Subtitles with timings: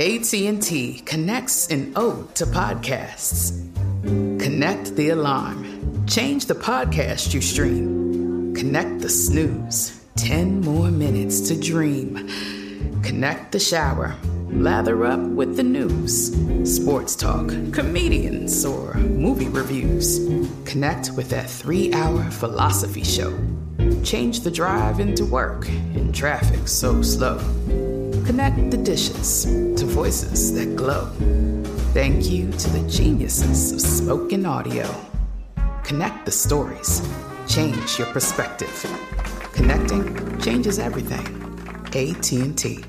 [0.00, 3.50] AT&T connects an ode to podcasts.
[4.40, 6.06] Connect the alarm.
[6.06, 8.54] Change the podcast you stream.
[8.54, 10.00] Connect the snooze.
[10.14, 12.14] 10 more minutes to dream.
[13.02, 14.14] Connect the shower.
[14.50, 20.20] Lather up with the news, sports talk, comedians, or movie reviews.
[20.64, 23.36] Connect with that three hour philosophy show.
[24.04, 27.38] Change the drive into work in traffic so slow.
[28.28, 31.06] Connect the dishes to voices that glow.
[31.94, 34.86] Thank you to the geniuses of spoken audio.
[35.82, 37.00] Connect the stories.
[37.48, 38.68] Change your perspective.
[39.54, 41.24] Connecting changes everything.
[41.86, 42.84] AT&T.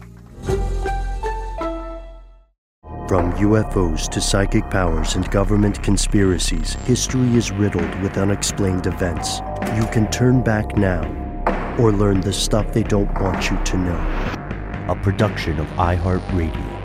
[3.08, 9.40] From UFOs to psychic powers and government conspiracies, history is riddled with unexplained events.
[9.78, 11.02] You can turn back now
[11.80, 14.39] or learn the stuff they don't want you to know.
[14.90, 16.80] A production of iHeartRadio.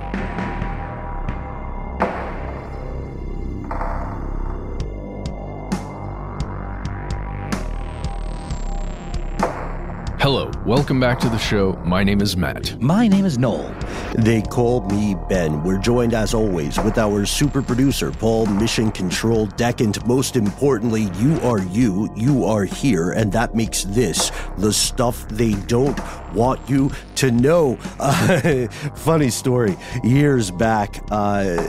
[10.20, 11.80] Hello, welcome back to the show.
[11.82, 12.78] My name is Matt.
[12.78, 13.74] My name is Noel.
[14.16, 15.62] They call me Ben.
[15.62, 19.80] We're joined as always with our super producer, Paul Mission Control Deck.
[19.80, 25.26] And Most importantly, you are you, you are here, and that makes this the stuff
[25.30, 25.98] they don't
[26.34, 27.78] want you to know.
[27.98, 29.76] Uh, funny story.
[30.02, 31.66] Years back, uh,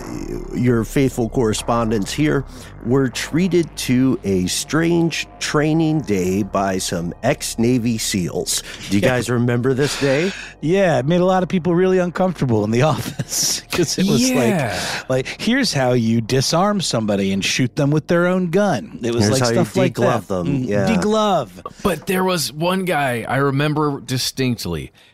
[0.54, 2.46] your faithful correspondents here
[2.86, 8.62] were treated to a strange training day by some ex Navy SEALs.
[8.90, 10.32] Do you guys remember this day?
[10.62, 14.30] Yeah, it made a lot of people really uncomfortable in the office because it was
[14.30, 14.80] Yeah.
[15.10, 19.00] like, like here's how you disarm somebody and shoot them with their own gun.
[19.02, 20.28] It was Here's like how you stuff like that.
[20.28, 20.88] them, Mm, yeah.
[20.96, 21.50] Deglove.
[21.84, 24.55] But there was one guy I remember distinctly.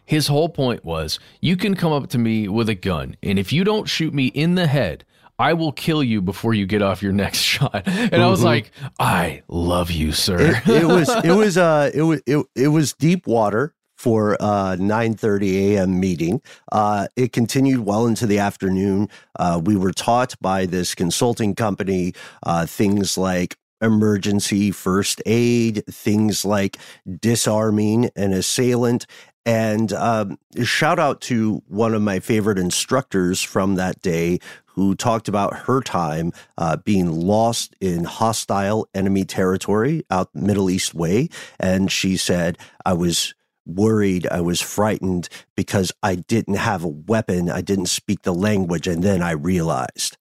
[0.05, 3.51] His whole point was you can come up to me with a gun, and if
[3.53, 5.05] you don't shoot me in the head,
[5.39, 7.83] I will kill you before you get off your next shot.
[7.87, 10.61] And I was like, I love you, sir.
[10.65, 14.75] it, it was it was uh it was it, it was deep water for uh
[14.77, 15.99] 9:30 a.m.
[15.99, 16.41] meeting.
[16.71, 19.09] Uh it continued well into the afternoon.
[19.39, 22.13] Uh we were taught by this consulting company
[22.43, 26.77] uh things like emergency first aid, things like
[27.19, 29.07] disarming an assailant
[29.45, 35.27] and um, shout out to one of my favorite instructors from that day who talked
[35.27, 41.27] about her time uh, being lost in hostile enemy territory out Middle East way.
[41.59, 43.33] And she said, I was
[43.65, 48.87] worried, I was frightened because I didn't have a weapon, I didn't speak the language.
[48.87, 50.17] And then I realized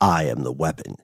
[0.00, 0.96] I am the weapon.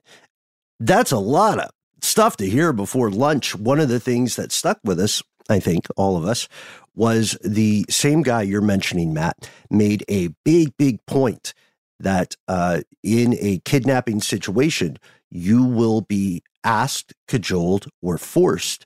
[0.79, 1.69] That's a lot of
[2.01, 3.55] stuff to hear before lunch.
[3.55, 6.47] One of the things that stuck with us, I think, all of us,
[6.95, 11.53] was the same guy you're mentioning, Matt, made a big, big point
[11.99, 14.97] that uh, in a kidnapping situation,
[15.29, 18.85] you will be asked, cajoled, or forced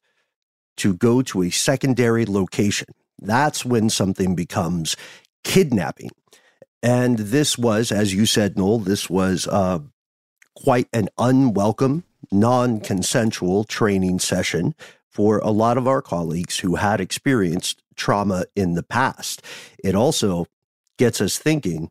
[0.77, 2.88] to go to a secondary location.
[3.19, 4.95] That's when something becomes
[5.44, 6.12] kidnapping.
[6.81, 9.79] And this was, as you said, Noel, this was uh,
[10.55, 14.75] quite an unwelcome, non consensual training session
[15.09, 19.44] for a lot of our colleagues who had experienced trauma in the past.
[19.84, 20.48] It also
[20.98, 21.90] gets us thinking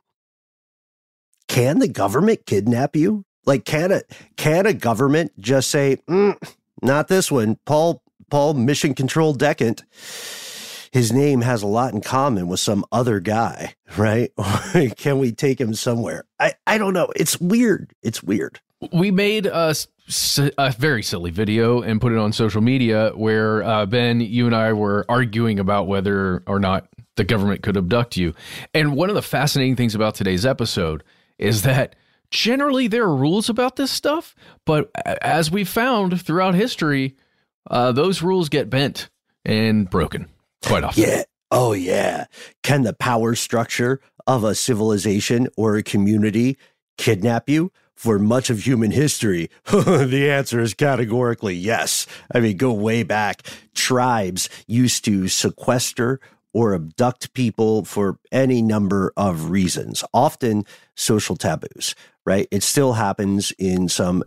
[1.49, 3.25] can the government kidnap you?
[3.47, 4.03] Like, can a,
[4.37, 6.37] can a government just say, "Mm,
[6.83, 7.57] not this one?
[7.65, 9.85] Paul, Paul, mission control decant.
[10.93, 14.31] His name has a lot in common with some other guy, right?
[14.97, 16.25] can we take him somewhere?
[16.39, 17.11] I, I don't know.
[17.17, 17.93] It's weird.
[18.03, 18.61] It's weird.
[18.93, 19.75] We made a,
[20.57, 24.55] a, very silly video and put it on social media where uh, Ben, you and
[24.55, 28.35] I were arguing about whether or not the government could abduct you.
[28.73, 31.03] And one of the fascinating things about today's episode
[31.39, 31.97] is that
[32.31, 34.35] generally there are rules about this stuff,
[34.65, 34.91] but
[35.23, 37.17] as we found throughout history,
[37.71, 39.09] uh, those rules get bent
[39.45, 40.29] and broken
[40.65, 41.03] quite often.
[41.03, 41.23] Yeah.
[41.51, 42.27] Oh, yeah.
[42.63, 46.59] Can the power structure of a civilization or a community
[46.99, 47.73] kidnap you?
[47.99, 52.07] For much of human history, the answer is categorically yes.
[52.33, 53.43] I mean, go way back.
[53.75, 56.21] Tribes used to sequester
[56.53, 60.65] or abduct people for any number of reasons, often
[60.95, 62.47] social taboos, right?
[62.53, 64.23] It still happens in some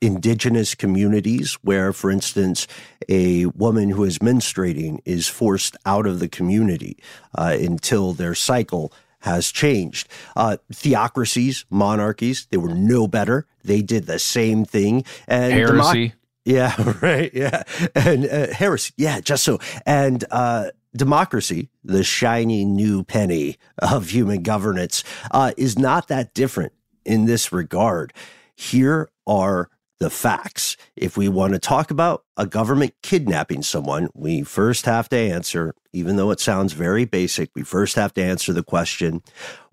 [0.00, 2.66] indigenous communities where, for instance,
[3.06, 6.96] a woman who is menstruating is forced out of the community
[7.36, 10.08] uh, until their cycle has changed.
[10.36, 13.46] Uh, theocracies, monarchies, they were no better.
[13.62, 15.04] They did the same thing.
[15.28, 16.08] And heresy.
[16.08, 16.12] Democ-
[16.44, 17.30] yeah, right.
[17.34, 17.62] Yeah.
[17.94, 18.92] And uh, heresy.
[18.96, 19.58] Yeah, just so.
[19.86, 26.72] And uh, democracy, the shiny new penny of human governance, uh, is not that different
[27.04, 28.12] in this regard.
[28.54, 29.70] Here are
[30.00, 30.76] the facts.
[30.96, 35.74] If we want to talk about a government kidnapping someone, we first have to answer,
[35.92, 39.22] even though it sounds very basic, we first have to answer the question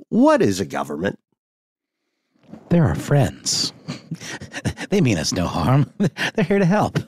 [0.09, 1.19] what is a government?
[2.69, 3.73] They're our friends.
[4.89, 5.91] they mean us no harm.
[6.35, 6.99] They're here to help.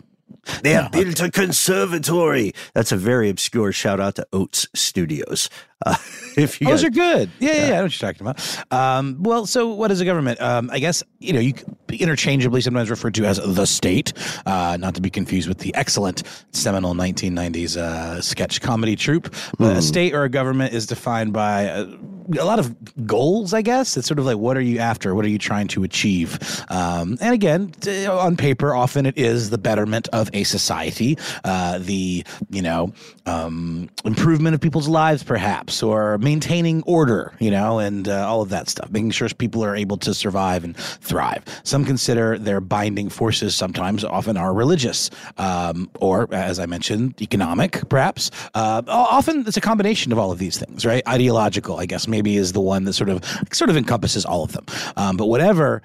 [0.64, 2.54] They have no, built a conservatory.
[2.74, 5.50] That's a very obscure shout out to Oats Studios.
[5.86, 5.96] Uh,
[6.38, 8.72] if you those are good, yeah, yeah, yeah, I know what you're talking about.
[8.72, 10.42] Um, well, so what is a government?
[10.42, 11.54] Um, I guess you know you
[11.90, 14.12] interchangeably sometimes referred to as the state,
[14.46, 19.30] uh, not to be confused with the excellent seminal 1990s uh, sketch comedy troupe.
[19.58, 19.78] Mm.
[19.78, 23.54] A state or a government is defined by a, a, lot of goals.
[23.54, 25.16] I guess it's sort of like what are you after?
[25.16, 26.40] What are you trying to achieve?
[26.70, 27.74] Um, and again,
[28.10, 32.94] on paper, often it is the betterment of a society, uh, the you know
[33.26, 38.50] um, improvement of people's lives, perhaps or maintaining order, you know, and uh, all of
[38.50, 41.44] that stuff, making sure people are able to survive and thrive.
[41.64, 47.88] Some consider their binding forces sometimes often are religious, um, or as I mentioned, economic,
[47.90, 48.32] perhaps.
[48.54, 51.08] Uh, often it's a combination of all of these things, right?
[51.08, 54.52] Ideological, I guess, maybe is the one that sort of sort of encompasses all of
[54.54, 54.66] them.
[54.98, 55.82] Um, but whatever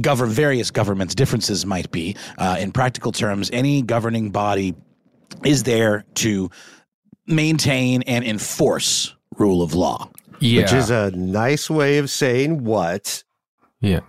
[0.00, 4.74] govern various governments differences might be uh, in practical terms any governing body
[5.44, 6.50] is there to
[7.30, 10.10] maintain and enforce rule of law.
[10.40, 10.62] Yeah.
[10.62, 13.22] Which is a nice way of saying what?
[13.80, 14.00] Yeah.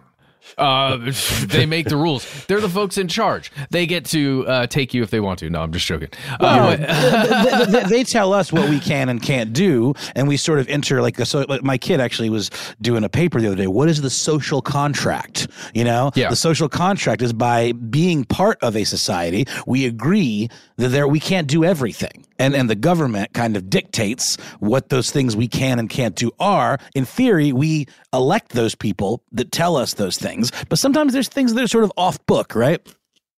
[0.58, 0.98] Uh,
[1.46, 2.46] they make the rules.
[2.46, 3.52] They're the folks in charge.
[3.70, 5.50] They get to uh, take you if they want to.
[5.50, 6.10] No, I'm just joking.
[6.40, 10.60] Well, uh, they, they, tell us what we can and can't do, and we sort
[10.60, 11.46] of enter like so.
[11.48, 12.50] Like my kid actually was
[12.82, 13.68] doing a paper the other day.
[13.68, 15.48] What is the social contract?
[15.74, 16.30] You know, yeah.
[16.30, 21.20] the social contract is by being part of a society, we agree that there we
[21.20, 25.80] can't do everything and and the government kind of dictates what those things we can
[25.80, 26.78] and can't do are.
[26.96, 30.52] In theory we elect those people that tell us those things.
[30.70, 32.82] But sometimes there's things that are sort of off book right?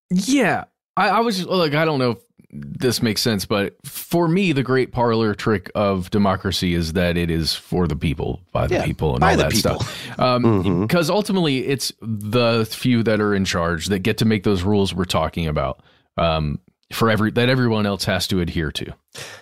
[0.10, 0.66] Yeah.
[0.96, 2.18] I, I was like i don't know if
[2.52, 7.32] this makes sense but for me the great parlor trick of democracy is that it
[7.32, 9.80] is for the people by the yeah, people and all that people.
[9.80, 10.08] stuff.
[10.12, 11.12] because um, mm-hmm.
[11.12, 15.06] ultimately it's the few that are in charge that get to make those rules we're
[15.06, 15.82] talking about.
[16.16, 16.60] Um,
[16.94, 18.94] for every that everyone else has to adhere to.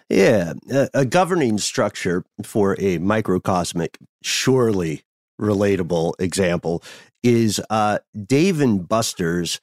[0.10, 5.04] Yeah, a, a governing structure for a microcosmic, surely
[5.40, 6.84] relatable example
[7.24, 9.60] is uh, Dave and Buster's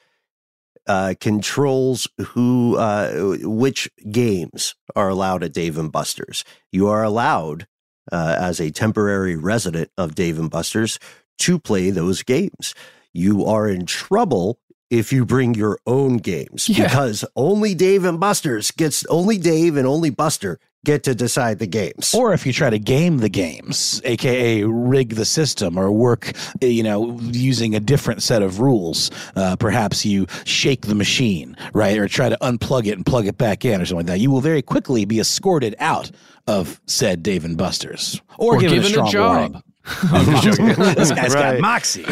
[0.86, 6.44] uh, controls who uh, which games are allowed at Dave and Buster's.
[6.72, 7.66] You are allowed
[8.10, 10.98] uh, as a temporary resident of Dave and Buster's
[11.40, 12.74] to play those games.
[13.12, 14.58] You are in trouble
[14.90, 16.85] if you bring your own games yeah.
[16.85, 21.66] because only Dave and Buster's gets only Dave and only Buster get to decide the
[21.66, 22.14] games.
[22.14, 26.83] Or if you try to game the games, aka rig the system or work, you
[26.83, 32.09] know, using a different set of rules, uh, perhaps you shake the machine, right, or
[32.09, 34.21] try to unplug it and plug it back in or something like that.
[34.21, 36.11] You will very quickly be escorted out
[36.47, 39.37] of said Dave and Buster's or, or given, given a strong a job.
[39.37, 39.62] Warning.
[40.12, 41.52] this guy's right.
[41.52, 42.04] got moxie.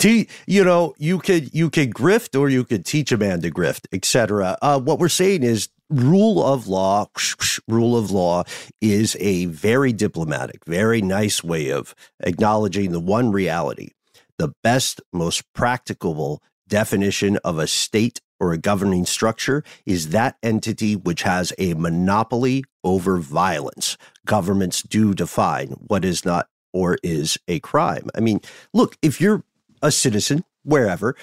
[0.00, 3.50] T- you know, you could you could grift or you could teach a man to
[3.50, 4.58] grift, etc.
[4.60, 7.06] Uh, what we're saying is rule of law,
[7.68, 8.44] rule of law
[8.80, 13.90] is a very diplomatic, very nice way of acknowledging the one reality.
[14.38, 20.94] The best, most practicable definition of a state or a governing structure is that entity
[20.94, 23.96] which has a monopoly over violence.
[24.26, 28.08] Governments do define what is not or is a crime.
[28.14, 28.40] I mean,
[28.72, 29.44] look, if you're
[29.82, 31.16] a citizen, wherever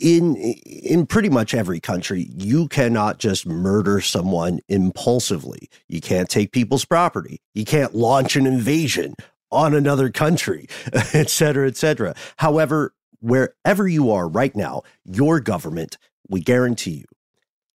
[0.00, 5.68] in in pretty much every country you cannot just murder someone impulsively.
[5.88, 7.40] You can't take people's property.
[7.54, 9.14] You can't launch an invasion
[9.50, 12.14] on another country et cetera et cetera.
[12.36, 15.98] However wherever you are right now your government
[16.28, 17.04] we guarantee you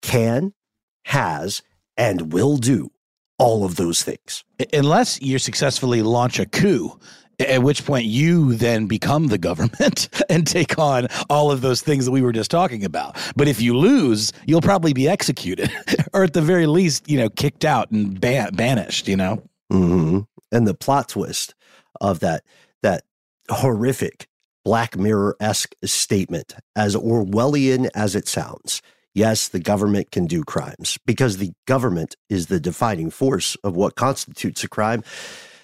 [0.03, 0.53] can
[1.05, 1.63] has
[1.97, 2.91] and will do
[3.41, 6.99] all of those things unless you successfully launch a coup
[7.39, 12.05] at which point you then become the government and take on all of those things
[12.05, 13.17] that we were just talking about.
[13.35, 15.71] But if you lose, you'll probably be executed
[16.13, 19.41] or at the very least, you know, kicked out and ban- banished, you know?
[19.73, 20.19] Mm-hmm.
[20.51, 21.55] And the plot twist
[21.99, 22.43] of that,
[22.83, 23.05] that
[23.49, 24.27] horrific
[24.63, 28.83] Black Mirror esque statement, as Orwellian as it sounds.
[29.13, 33.95] Yes, the government can do crimes because the government is the defining force of what
[33.95, 35.03] constitutes a crime.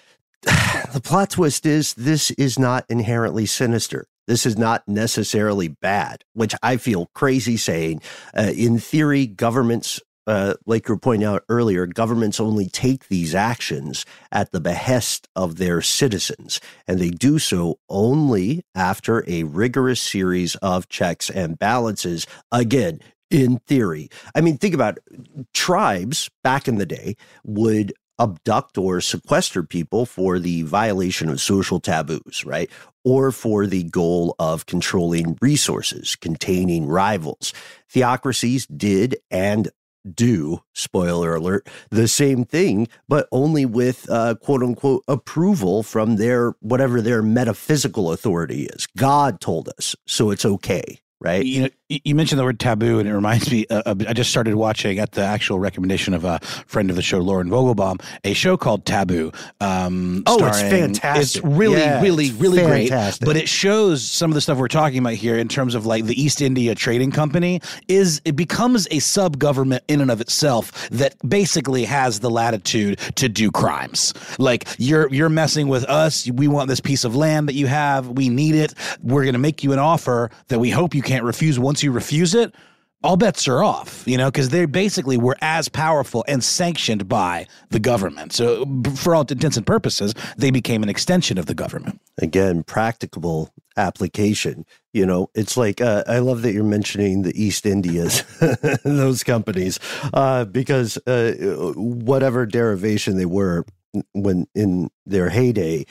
[0.42, 4.06] the plot twist is this is not inherently sinister.
[4.26, 8.02] This is not necessarily bad, which I feel crazy saying.
[8.36, 13.34] Uh, in theory, governments, uh, like you were pointing out earlier, governments only take these
[13.34, 20.02] actions at the behest of their citizens, and they do so only after a rigorous
[20.02, 22.26] series of checks and balances.
[22.52, 24.08] Again, in theory.
[24.34, 25.52] I mean, think about it.
[25.52, 31.80] tribes back in the day would abduct or sequester people for the violation of social
[31.80, 32.70] taboos, right?
[33.04, 37.52] Or for the goal of controlling resources, containing rivals.
[37.88, 39.68] Theocracies did and
[40.14, 46.54] do, spoiler alert, the same thing, but only with uh, quote unquote approval from their
[46.60, 48.86] whatever their metaphysical authority is.
[48.96, 51.44] God told us, so it's okay right?
[51.44, 53.66] You know, you mentioned the word taboo, and it reminds me.
[53.70, 57.18] Uh, I just started watching at the actual recommendation of a friend of the show,
[57.18, 59.32] Lauren Vogelbaum, a show called Taboo.
[59.60, 61.42] Um, oh, it's fantastic!
[61.42, 63.24] It's really, yeah, really, it's really fantastic.
[63.24, 63.34] great.
[63.34, 66.04] But it shows some of the stuff we're talking about here in terms of like
[66.04, 70.88] the East India Trading Company is it becomes a sub government in and of itself
[70.90, 74.12] that basically has the latitude to do crimes.
[74.38, 76.30] Like you're you're messing with us.
[76.30, 78.08] We want this piece of land that you have.
[78.08, 78.74] We need it.
[79.02, 81.58] We're going to make you an offer that we hope you can't refuse.
[81.58, 82.54] Once you refuse it,
[83.02, 87.46] all bets are off, you know, because they basically were as powerful and sanctioned by
[87.70, 88.32] the government.
[88.32, 92.00] So, for all intents and purposes, they became an extension of the government.
[92.20, 94.66] Again, practicable application.
[94.92, 98.22] You know, it's like uh, I love that you're mentioning the East Indias,
[98.84, 99.78] those companies,
[100.12, 103.64] uh, because uh, whatever derivation they were
[104.12, 105.86] when in their heyday,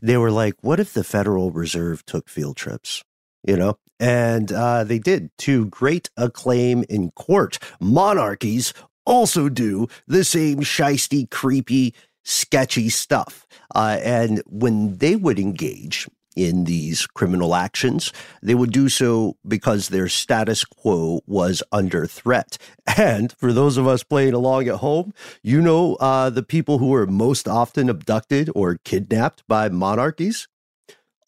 [0.00, 3.02] they were like, what if the Federal Reserve took field trips?
[3.46, 7.58] You know, and uh, they did to great acclaim in court.
[7.80, 8.72] Monarchies
[9.06, 13.46] also do the same shisty, creepy, sketchy stuff.
[13.74, 19.88] Uh, and when they would engage in these criminal actions, they would do so because
[19.88, 22.58] their status quo was under threat.
[22.96, 26.94] And for those of us playing along at home, you know uh, the people who
[26.94, 30.48] are most often abducted or kidnapped by monarchies?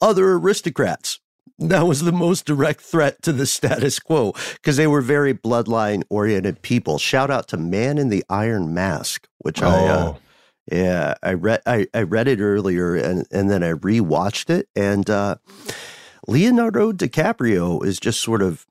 [0.00, 1.18] Other aristocrats
[1.58, 6.02] that was the most direct threat to the status quo because they were very bloodline
[6.10, 6.98] oriented people.
[6.98, 9.68] Shout out to Man in the Iron Mask, which oh.
[9.68, 10.18] I, uh, oh.
[10.70, 14.68] yeah, I read, I, I read it earlier and, and then I rewatched it.
[14.76, 15.36] And uh,
[16.28, 18.66] Leonardo DiCaprio is just sort of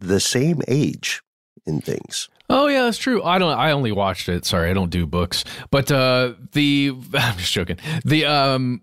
[0.00, 1.22] the same age
[1.66, 2.28] in things.
[2.50, 3.22] Oh yeah, that's true.
[3.22, 3.56] I don't.
[3.58, 4.46] I only watched it.
[4.46, 5.44] Sorry, I don't do books.
[5.70, 7.76] But uh, the I'm just joking.
[8.06, 8.80] The um,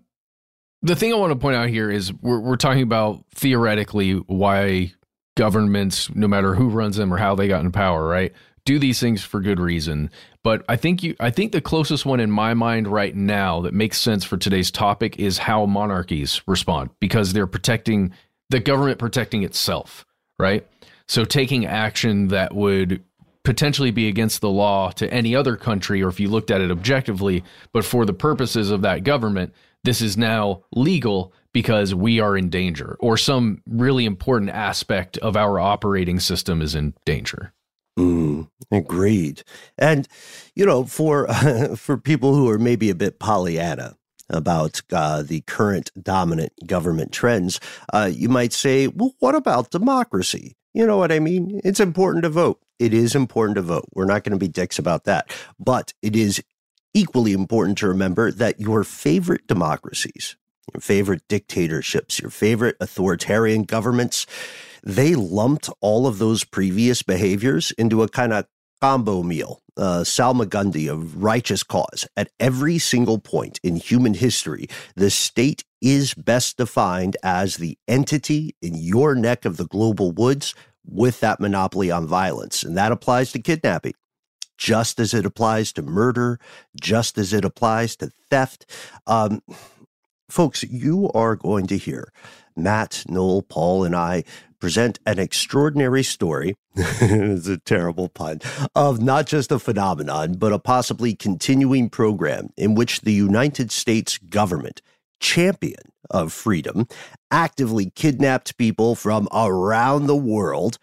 [0.82, 4.92] the thing I want to point out here is we're, we're talking about theoretically why
[5.36, 8.32] governments, no matter who runs them or how they got in power, right,
[8.64, 10.10] do these things for good reason.
[10.42, 13.74] But I think you, I think the closest one in my mind right now that
[13.74, 18.12] makes sense for today's topic is how monarchies respond because they're protecting
[18.50, 20.04] the government protecting itself,
[20.38, 20.66] right?
[21.08, 23.02] So taking action that would
[23.46, 26.72] potentially be against the law to any other country, or if you looked at it
[26.72, 32.36] objectively, but for the purposes of that government, this is now legal because we are
[32.36, 37.52] in danger or some really important aspect of our operating system is in danger.
[37.96, 39.44] Mm, agreed.
[39.78, 40.08] And
[40.56, 43.96] you know, for uh, for people who are maybe a bit Pollyanna
[44.28, 47.60] about uh, the current dominant government trends,
[47.94, 51.60] uh, you might say, "Well, what about democracy?" You know what I mean?
[51.64, 52.60] It's important to vote.
[52.78, 53.86] It is important to vote.
[53.94, 56.42] We're not going to be dicks about that, but it is
[56.94, 60.36] equally important to remember that your favorite democracies,
[60.72, 64.26] your favorite dictatorships, your favorite authoritarian governments,
[64.82, 68.46] they lumped all of those previous behaviors into a kind of
[68.80, 72.06] combo meal, uh, salmagundi of righteous cause.
[72.16, 78.54] At every single point in human history, the state is best defined as the entity
[78.62, 80.54] in your neck of the global woods
[80.86, 82.62] with that monopoly on violence.
[82.62, 83.94] And that applies to kidnapping,
[84.56, 86.38] just as it applies to murder,
[86.80, 88.66] just as it applies to theft.
[89.06, 89.42] Um,
[90.28, 92.12] folks, you are going to hear
[92.56, 94.24] Matt, Noel, Paul, and I
[94.58, 96.56] present an extraordinary story.
[96.74, 98.40] it's a terrible pun
[98.74, 104.18] of not just a phenomenon, but a possibly continuing program in which the United States
[104.18, 104.80] government,
[105.20, 106.86] champion of freedom,
[107.30, 110.78] actively kidnapped people from around the world,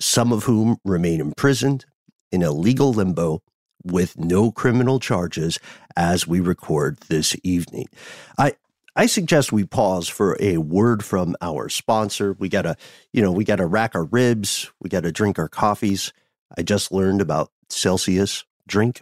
[0.00, 1.84] some of whom remain imprisoned
[2.30, 3.42] in illegal limbo
[3.84, 5.58] with no criminal charges
[5.96, 7.86] as we record this evening.
[8.38, 8.52] I,
[8.96, 12.34] I suggest we pause for a word from our sponsor.
[12.38, 12.76] We got to,
[13.12, 14.70] you know, we got to rack our ribs.
[14.80, 16.12] We got to drink our coffees.
[16.56, 19.00] I just learned about Celsius drink.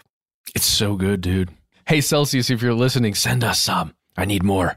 [0.54, 1.50] It's so good, dude.
[1.86, 3.94] Hey, Celsius, if you're listening, send us some.
[4.16, 4.76] I need more.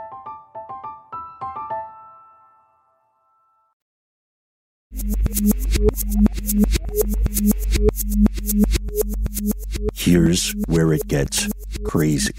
[9.93, 11.47] Here's where it gets
[11.85, 12.33] crazy.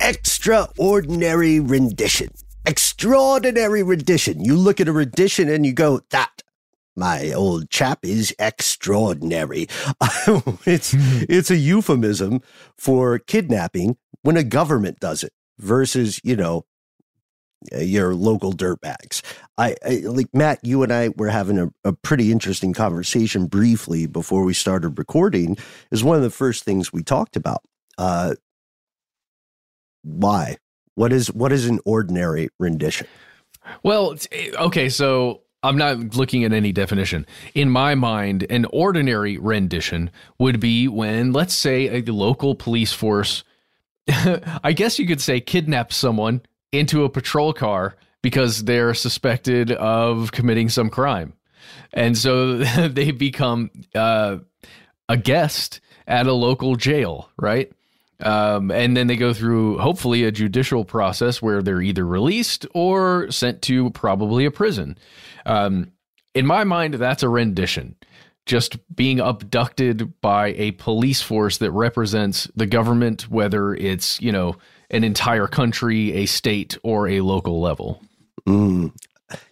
[0.00, 2.30] Extraordinary rendition.
[2.66, 4.44] Extraordinary rendition.
[4.44, 6.42] You look at a rendition and you go, that
[6.96, 9.68] my old chap is extraordinary.
[10.66, 12.40] it's it's a euphemism
[12.76, 16.64] for kidnapping when a government does it versus, you know,
[17.72, 19.22] your local dirtbags.
[19.58, 24.06] I, I, like Matt, you and I were having a, a, pretty interesting conversation briefly
[24.06, 25.58] before we started recording.
[25.90, 27.62] Is one of the first things we talked about.
[27.98, 28.34] Uh,
[30.02, 30.56] why?
[30.94, 33.06] What is what is an ordinary rendition?
[33.82, 37.26] Well, eh, okay, so I'm not looking at any definition.
[37.54, 43.44] In my mind, an ordinary rendition would be when, let's say, a local police force,
[44.08, 50.32] I guess you could say, kidnaps someone into a patrol car because they're suspected of
[50.32, 51.32] committing some crime.
[51.92, 54.38] And so they become uh,
[55.08, 57.72] a guest at a local jail, right?
[58.20, 63.30] Um, and then they go through hopefully a judicial process where they're either released or
[63.30, 64.98] sent to probably a prison.
[65.46, 65.92] Um,
[66.34, 67.96] in my mind, that's a rendition
[68.46, 74.56] just being abducted by a police force that represents the government, whether it's, you know,
[74.90, 78.02] an entire country, a state, or a local level.
[78.46, 78.92] Mm.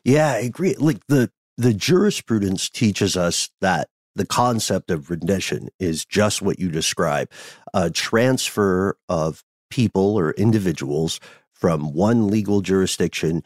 [0.05, 0.75] Yeah, I agree.
[0.75, 6.71] Like the the jurisprudence teaches us that the concept of rendition is just what you
[6.71, 7.31] describe
[7.75, 11.21] a transfer of people or individuals
[11.53, 13.43] from one legal jurisdiction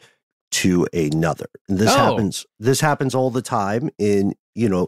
[0.51, 1.47] to another.
[1.67, 1.97] And this oh.
[1.97, 4.87] happens this happens all the time in, you know,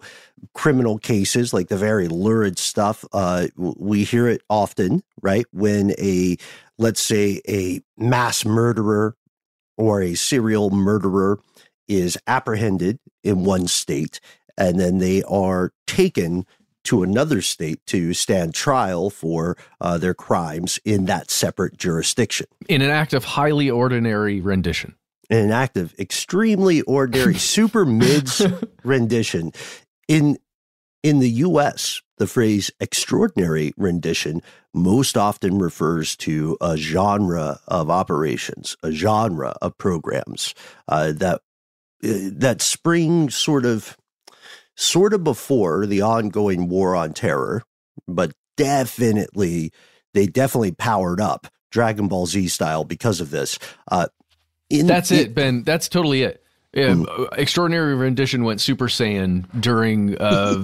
[0.54, 3.04] criminal cases like the very lurid stuff.
[3.12, 5.46] Uh, we hear it often, right?
[5.52, 6.38] When a
[6.78, 9.16] let's say a mass murderer
[9.78, 11.40] or a serial murderer
[11.88, 14.20] is apprehended in one state
[14.58, 16.46] and then they are taken
[16.86, 22.46] to another state to stand trial for uh, their crimes in that separate jurisdiction.
[22.70, 24.96] In an act of highly ordinary rendition.
[25.30, 28.46] In an act of extremely ordinary, super mids
[28.84, 29.52] rendition.
[30.08, 30.38] In
[31.06, 34.42] in the US, the phrase extraordinary rendition
[34.74, 40.56] most often refers to a genre of operations, a genre of programs
[40.88, 41.42] uh, that
[42.04, 43.96] uh, that spring sort of
[44.76, 47.62] sort of before the ongoing war on terror,
[48.08, 49.72] but definitely
[50.16, 53.60] they definitely powered up Dragon Ball Z style because of this.
[53.92, 54.08] Uh,
[54.72, 55.62] in, That's it, Ben.
[55.62, 56.42] That's totally it.
[56.76, 57.38] Yeah, mm.
[57.38, 60.62] Extraordinary rendition went Super Saiyan during uh,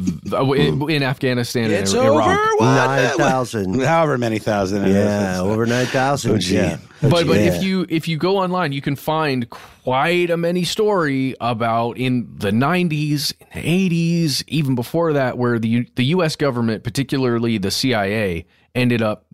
[0.55, 2.59] in, in, Afghanistan it's and Iraq.
[2.59, 4.91] Nine thousand, however many thousand.
[4.91, 6.31] Yeah, over nine thousand.
[6.31, 6.79] Oh, yeah.
[7.01, 11.33] But but if you if you go online, you can find quite a many story
[11.39, 16.35] about in the 90s, 80s, even before that, where the the U.S.
[16.35, 18.45] government, particularly the CIA,
[18.75, 19.27] ended up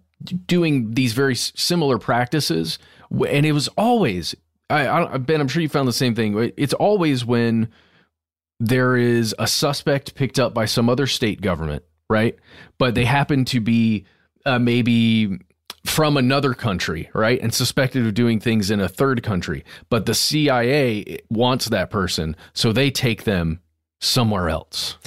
[0.46, 2.78] doing these very similar practices,
[3.10, 4.36] and it was always
[4.70, 6.52] I, I Ben, I'm sure you found the same thing.
[6.58, 7.70] It's always when
[8.60, 12.36] there is a suspect picked up by some other state government, right?
[12.78, 14.06] But they happen to be
[14.46, 15.40] uh, maybe
[15.86, 17.40] from another country, right?
[17.42, 19.64] And suspected of doing things in a third country.
[19.90, 23.62] But the CIA wants that person, so they take them
[24.02, 24.98] somewhere else.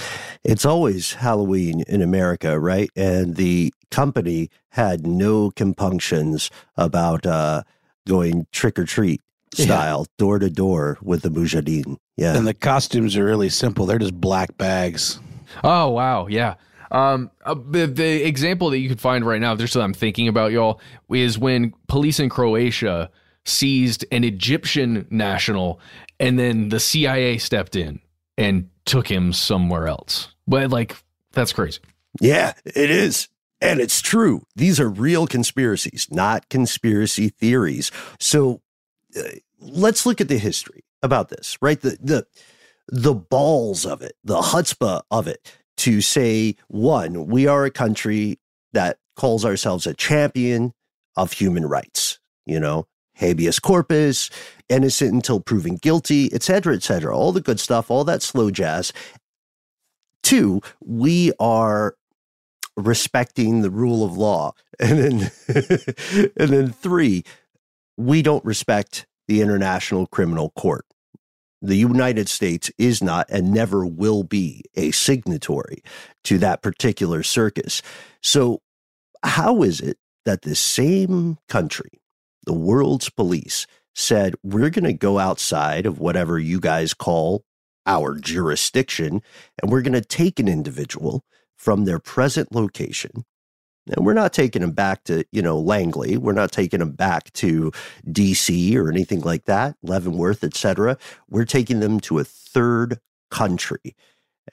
[0.43, 2.89] It's always Halloween in America, right?
[2.95, 7.63] And the company had no compunctions about uh,
[8.07, 9.21] going trick or treat
[9.53, 11.97] style, door to door with the Mujahideen.
[12.17, 12.35] Yeah.
[12.35, 13.85] And the costumes are really simple.
[13.85, 15.19] They're just black bags.
[15.63, 16.27] Oh, wow.
[16.27, 16.55] Yeah.
[16.91, 20.27] Um, uh, the, the example that you could find right now, just that I'm thinking
[20.27, 23.09] about, y'all, is when police in Croatia
[23.45, 25.79] seized an Egyptian national
[26.19, 27.99] and then the CIA stepped in
[28.37, 30.27] and took him somewhere else.
[30.47, 30.95] But, like,
[31.31, 31.79] that's crazy.
[32.19, 33.29] Yeah, it is.
[33.61, 34.45] And it's true.
[34.55, 37.91] These are real conspiracies, not conspiracy theories.
[38.19, 38.61] So
[39.59, 41.79] let's look at the history about this, right?
[41.79, 42.27] The the
[42.87, 48.39] the balls of it, the chutzpah of it, to say one, we are a country
[48.73, 50.73] that calls ourselves a champion
[51.15, 52.19] of human rights.
[52.45, 54.29] You know, habeas corpus,
[54.69, 57.15] innocent until proven guilty, et cetera, et cetera.
[57.15, 58.91] All the good stuff, all that slow jazz.
[60.23, 61.95] Two, we are
[62.77, 64.53] respecting the rule of law.
[64.81, 65.31] And then
[66.35, 67.23] and then three,
[68.05, 70.85] we don't respect the International Criminal Court.
[71.61, 75.83] The United States is not and never will be a signatory
[76.23, 77.81] to that particular circus.
[78.21, 78.61] So,
[79.23, 82.01] how is it that the same country,
[82.47, 87.43] the world's police, said, we're going to go outside of whatever you guys call
[87.85, 89.21] our jurisdiction,
[89.61, 91.23] and we're going to take an individual
[91.55, 93.23] from their present location
[93.87, 96.17] and we're not taking them back to, you know, Langley.
[96.17, 97.71] We're not taking them back to
[98.07, 100.97] DC or anything like that, Leavenworth, et cetera.
[101.29, 102.99] We're taking them to a third
[103.31, 103.95] country.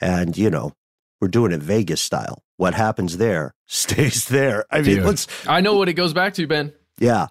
[0.00, 0.72] And, you know,
[1.20, 2.42] we're doing it Vegas style.
[2.56, 4.64] What happens there stays there.
[4.70, 5.26] I mean, Dude, let's.
[5.46, 6.72] I know what it goes back to, Ben.
[6.98, 7.28] Yeah.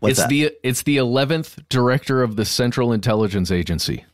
[0.00, 0.28] What's it's that?
[0.28, 4.04] the it's the eleventh director of the Central Intelligence Agency.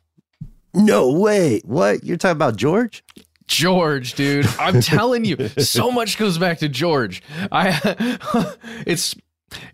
[0.74, 1.62] No way!
[1.64, 3.02] What you're talking about, George?
[3.48, 4.46] George, dude.
[4.58, 7.22] I'm telling you, so much goes back to George.
[7.50, 7.80] I
[8.87, 9.16] it's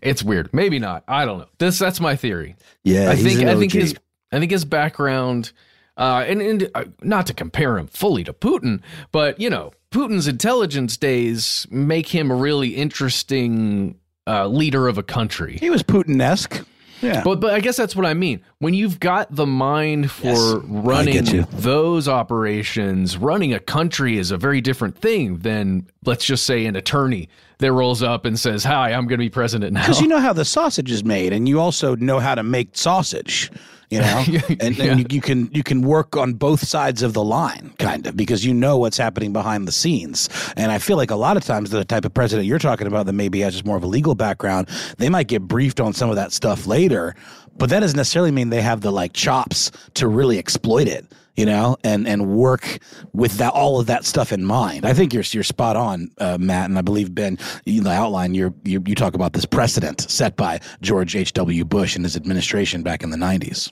[0.01, 0.51] it's weird.
[0.53, 1.03] Maybe not.
[1.07, 1.47] I don't know.
[1.59, 2.55] This that's my theory.
[2.83, 3.95] Yeah, I think I think his
[4.31, 5.51] I think his background
[5.97, 10.27] uh and, and uh, not to compare him fully to Putin, but you know, Putin's
[10.27, 15.57] intelligence days make him a really interesting uh, leader of a country.
[15.59, 16.65] He was Putin-esque.
[17.01, 17.23] Yeah.
[17.23, 18.41] But but I guess that's what I mean.
[18.59, 24.37] When you've got the mind for yes, running those operations, running a country is a
[24.37, 27.29] very different thing than let's just say an attorney
[27.59, 30.19] that rolls up and says, "Hi, I'm going to be president now." Because you know
[30.21, 33.51] how the sausage is made, and you also know how to make sausage.
[33.89, 34.23] You know?
[34.59, 34.85] And, yeah.
[34.85, 38.15] and you, you, can you can work on both sides of the line kind of
[38.15, 40.29] because you know what's happening behind the scenes.
[40.57, 43.05] And i feel like a lot of times the type of president you're talking about
[43.05, 44.67] that maybe has just more of a legal background
[44.97, 47.15] they might get briefed on some of that stuff later
[47.57, 51.45] but that doesn't necessarily mean they have the like chops to really exploit it you
[51.45, 52.79] know, and and work
[53.13, 54.85] with that all of that stuff in mind.
[54.85, 57.37] I think you're you're spot on, uh, Matt, and I believe Ben.
[57.65, 61.33] You outline you you you talk about this precedent set by George H.
[61.33, 61.65] W.
[61.65, 63.71] Bush and his administration back in the '90s.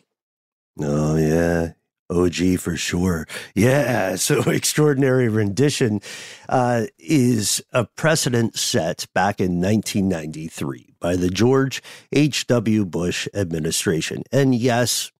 [0.79, 1.73] Oh yeah,
[2.09, 3.27] OG for sure.
[3.55, 4.15] Yeah.
[4.23, 5.99] So extraordinary rendition
[6.47, 12.85] uh, is a precedent set back in 1993 by the George H.W.
[12.85, 14.23] Bush administration.
[14.31, 15.11] And yes,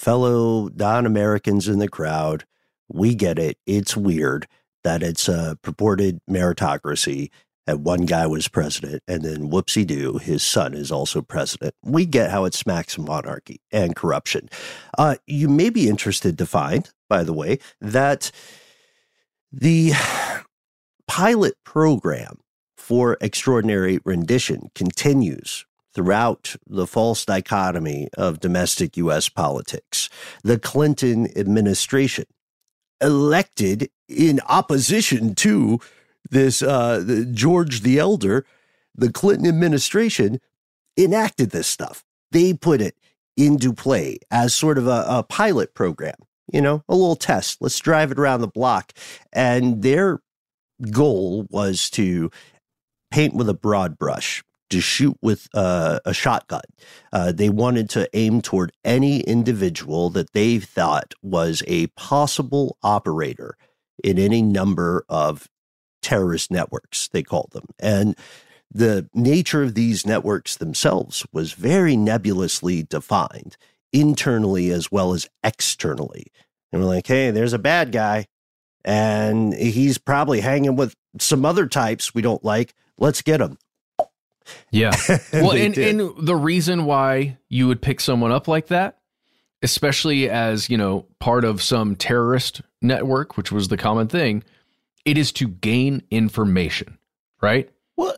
[0.00, 2.44] fellow non Americans in the crowd,
[2.88, 3.58] we get it.
[3.66, 4.48] It's weird
[4.82, 7.28] that it's a purported meritocracy
[7.66, 11.74] and one guy was president, and then whoopsie doo, his son is also president.
[11.84, 14.48] We get how it smacks monarchy and corruption.
[14.98, 18.32] Uh, you may be interested to find, by the way, that
[19.52, 19.92] the
[21.06, 22.40] pilot program
[22.76, 29.28] for extraordinary rendition continues throughout the false dichotomy of domestic U.S.
[29.28, 30.08] politics.
[30.42, 32.26] The Clinton administration,
[33.00, 35.80] elected in opposition to
[36.30, 38.44] this uh, George the Elder,
[38.94, 40.40] the Clinton administration
[40.96, 42.04] enacted this stuff.
[42.30, 42.96] They put it
[43.36, 46.16] into play as sort of a, a pilot program,
[46.52, 47.58] you know, a little test.
[47.60, 48.92] Let's drive it around the block.
[49.32, 50.20] And their
[50.90, 52.30] goal was to
[53.10, 56.62] paint with a broad brush to shoot with uh, a shotgun.
[57.12, 63.56] Uh, they wanted to aim toward any individual that they thought was a possible operator
[64.02, 65.48] in any number of
[66.02, 67.66] terrorist networks, they called them.
[67.78, 68.16] And
[68.72, 73.56] the nature of these networks themselves was very nebulously defined,
[73.92, 76.26] internally as well as externally.
[76.72, 78.26] And we're like, hey, there's a bad guy,
[78.84, 82.74] and he's probably hanging with some other types we don't like.
[82.96, 83.58] Let's get him.
[84.70, 84.94] Yeah.
[85.32, 88.98] well, and, and the reason why you would pick someone up like that,
[89.62, 94.42] especially as, you know, part of some terrorist network, which was the common thing,
[95.04, 96.98] it is to gain information,
[97.40, 97.70] right?
[97.96, 98.16] Well,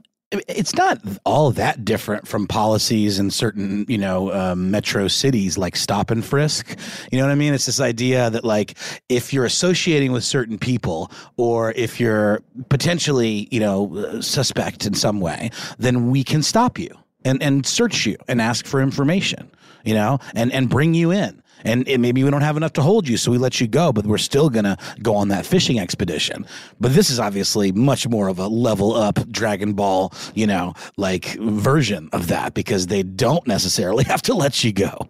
[0.49, 5.77] it's not all that different from policies in certain, you know, um, metro cities like
[5.77, 6.77] stop and frisk.
[7.11, 7.55] You know what I mean?
[7.55, 8.77] It's this idea that like
[9.09, 15.21] if you're associating with certain people or if you're potentially, you know, suspect in some
[15.21, 19.51] way, then we can stop you and and search you and ask for information,
[19.85, 22.83] you know, and and bring you in and it, maybe we don't have enough to
[22.83, 25.47] hold you, so we let you go, but we're still going to go on that
[25.47, 26.47] fishing expedition.
[26.81, 31.37] But this is obviously much more of a level up Dragon Ball, you know, like
[31.39, 35.09] version of that because they don't necessarily have to let you go.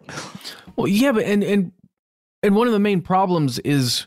[0.77, 1.73] Well, yeah, but and and
[2.43, 4.07] and one of the main problems is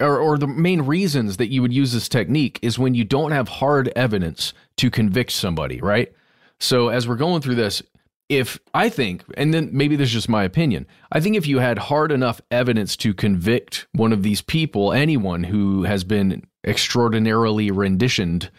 [0.00, 3.30] or, or the main reasons that you would use this technique is when you don't
[3.30, 6.12] have hard evidence to convict somebody, right?
[6.58, 7.82] So as we're going through this,
[8.28, 11.58] if I think, and then maybe this is just my opinion, I think if you
[11.58, 17.70] had hard enough evidence to convict one of these people, anyone who has been extraordinarily
[17.70, 18.50] renditioned,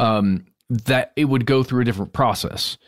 [0.00, 2.78] um, that it would go through a different process.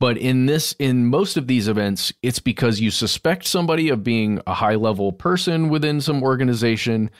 [0.00, 4.40] But in this, in most of these events, it's because you suspect somebody of being
[4.46, 7.10] a high level person within some organization.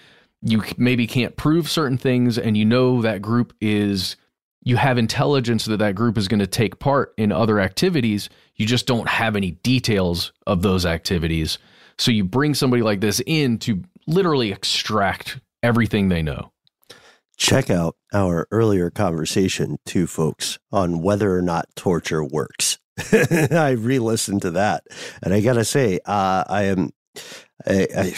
[0.43, 4.17] You maybe can't prove certain things, and you know that group is
[4.65, 8.29] you have intelligence that that group is going to take part in other activities.
[8.57, 11.59] You just don't have any details of those activities.
[11.99, 16.53] So you bring somebody like this in to literally extract everything they know.
[17.37, 22.79] Check out our earlier conversation, too, folks, on whether or not torture works.
[23.13, 24.85] I re-listened to that,
[25.21, 26.91] and I gotta say, uh, I am
[27.67, 28.17] I, I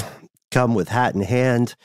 [0.51, 1.77] come with hat in hand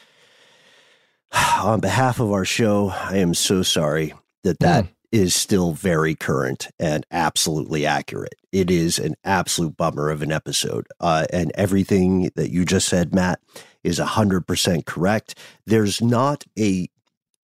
[1.62, 2.90] on behalf of our show.
[2.90, 4.90] I am so sorry that that mm.
[5.12, 8.36] Is still very current and absolutely accurate.
[8.52, 10.88] It is an absolute bummer of an episode.
[11.00, 13.39] Uh, and everything that you just said, Matt,
[13.84, 15.38] is 100% correct.
[15.65, 16.89] There's not a,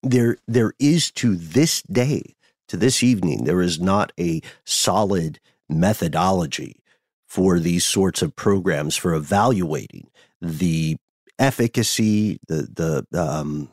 [0.02, 2.36] there, there is to this day,
[2.70, 6.82] to this evening, there is not a solid methodology
[7.28, 10.10] for these sorts of programs for evaluating
[10.42, 10.96] the
[11.40, 13.70] efficacy, the, the, um,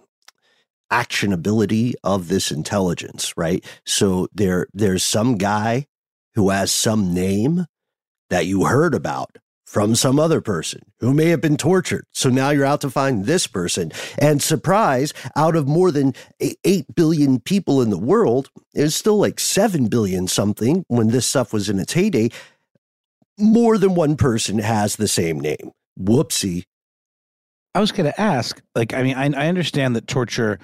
[0.93, 3.65] actionability of this intelligence, right?
[3.87, 5.87] So there there's some guy
[6.35, 7.67] who has some name
[8.31, 12.05] that you heard about from some other person who may have been tortured.
[12.13, 13.93] So now you're out to find this person.
[14.19, 19.41] And surprise, out of more than 8 billion people in the world, it's still like
[19.41, 22.31] 7 billion something when this stuff was in its heyday.
[23.39, 25.73] more than one person has the same name.
[25.99, 26.65] Whoopsie.
[27.75, 30.59] I was going to ask, like, I mean, I, I understand that torture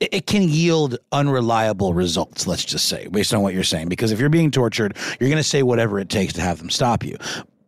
[0.00, 2.46] it, can yield unreliable results.
[2.46, 5.42] Let's just say, based on what you're saying, because if you're being tortured, you're going
[5.42, 7.16] to say whatever it takes to have them stop you.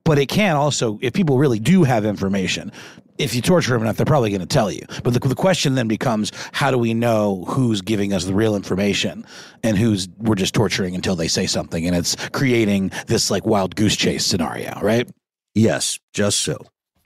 [0.04, 2.70] But it can also, if people really do have information,
[3.18, 4.82] if you torture them enough, they're probably going to tell you.
[5.02, 8.54] But the, the question then becomes, how do we know who's giving us the real
[8.54, 9.26] information
[9.64, 11.86] and who's we're just torturing until they say something?
[11.86, 15.10] And it's creating this like wild goose chase scenario, right?
[15.54, 16.58] Yes, just so.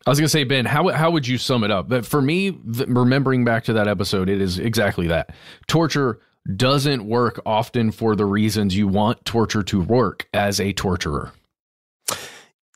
[0.07, 1.89] I was gonna say, Ben, how how would you sum it up?
[1.89, 5.35] But for me, remembering back to that episode, it is exactly that.
[5.67, 6.21] Torture
[6.57, 11.33] doesn't work often for the reasons you want torture to work as a torturer.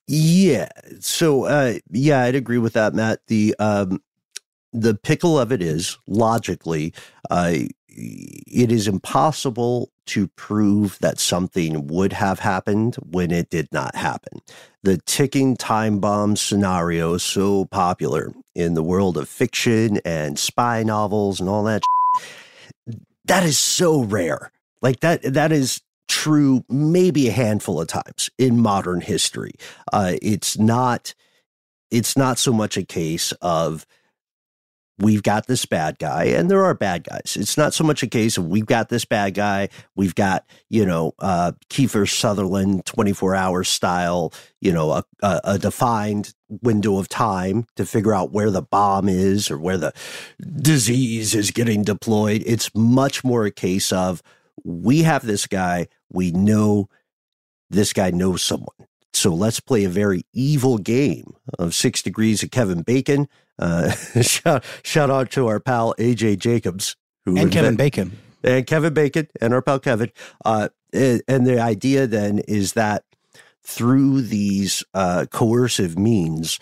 [0.06, 0.68] Yeah.
[1.00, 3.20] So, uh, yeah, I'd agree with that, Matt.
[3.28, 4.02] The um,
[4.72, 6.92] the pickle of it is logically,
[7.30, 7.54] uh,
[7.96, 14.40] it is impossible to prove that something would have happened when it did not happen.
[14.82, 21.40] The ticking time bomb scenario so popular in the world of fiction and spy novels
[21.40, 21.82] and all that.
[23.24, 24.52] That is so rare.
[24.82, 29.52] Like that, that is true maybe a handful of times in modern history.
[29.92, 31.14] Uh, it's not,
[31.90, 33.86] it's not so much a case of
[34.98, 37.36] we've got this bad guy and there are bad guys.
[37.38, 39.68] It's not so much a case of we've got this bad guy.
[39.96, 45.58] We've got, you know, uh, Kiefer Sutherland 24 hour style, you know, a, a, a,
[45.58, 49.92] defined window of time to figure out where the bomb is or where the
[50.56, 52.42] disease is getting deployed.
[52.46, 54.22] It's much more a case of
[54.64, 55.88] we have this guy.
[56.12, 56.88] We know
[57.68, 58.68] this guy knows someone.
[59.12, 63.28] So let's play a very evil game of six degrees of Kevin Bacon.
[63.58, 63.90] Uh,
[64.22, 66.96] shout, shout out to our pal AJ Jacobs.
[67.24, 68.18] Who and Kevin Bacon.
[68.42, 70.10] And Kevin Bacon and our pal Kevin.
[70.44, 73.04] Uh, and, and the idea then is that
[73.62, 76.58] through these uh, coercive means,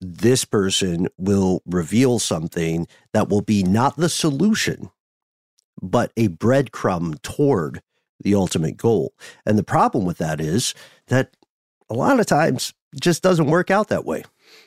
[0.00, 4.90] this person will reveal something that will be not the solution,
[5.80, 7.82] but a breadcrumb toward
[8.20, 9.14] the ultimate goal.
[9.46, 10.74] And the problem with that is
[11.06, 11.36] that
[11.88, 14.24] a lot of times just doesn't work out that way.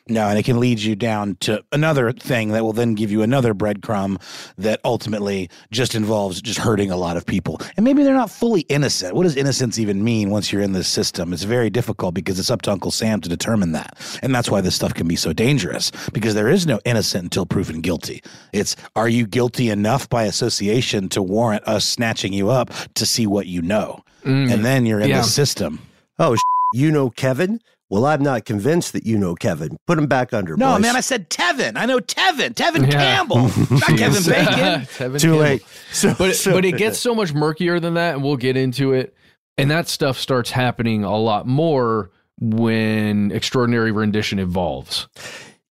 [0.08, 3.24] No, and it can lead you down to another thing that will then give you
[3.24, 4.22] another breadcrumb
[4.56, 7.60] that ultimately just involves just hurting a lot of people.
[7.76, 9.16] And maybe they're not fully innocent.
[9.16, 11.34] What does innocence even mean once you're in this system?
[11.34, 13.98] It's very difficult because it's up to Uncle Sam to determine that.
[14.22, 17.48] And that's why this stuff can be so dangerous because there is no innocent until
[17.48, 18.22] proven guilty.
[18.54, 23.26] It's are you guilty enough by association to warrant us snatching you up to see
[23.26, 24.04] what you know?
[24.24, 25.22] Mm, and then you're in yeah.
[25.22, 25.80] the system.
[26.20, 26.36] Oh,
[26.74, 27.60] you know Kevin?
[27.90, 29.78] Well, I'm not convinced that you know Kevin.
[29.86, 30.58] Put him back under.
[30.58, 30.82] No, boys.
[30.82, 31.78] man, I said Tevin.
[31.78, 32.54] I know Tevin.
[32.56, 33.18] Tevin yeah.
[33.18, 33.42] Campbell.
[33.72, 34.82] not Kevin Bacon.
[34.86, 35.38] Tevin Too Campbell.
[35.38, 35.66] late.
[35.92, 38.94] So, but so, but it gets so much murkier than that, and we'll get into
[38.94, 39.16] it.
[39.58, 45.08] And that stuff starts happening a lot more when extraordinary rendition evolves.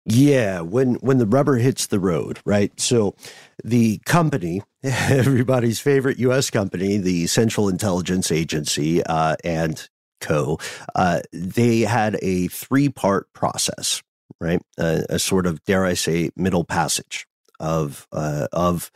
[0.06, 2.80] Yeah, when when the rubber hits the road, right?
[2.80, 3.16] So
[3.64, 6.52] the company, everybody's favorite U.S.
[6.52, 9.90] company, the Central Intelligence Agency, uh, and
[10.26, 10.60] Co.
[10.94, 14.02] Uh, they had a three part process,
[14.42, 14.62] right?
[14.78, 17.28] a sort of, dare I say, middle passage
[17.60, 18.92] of uh, of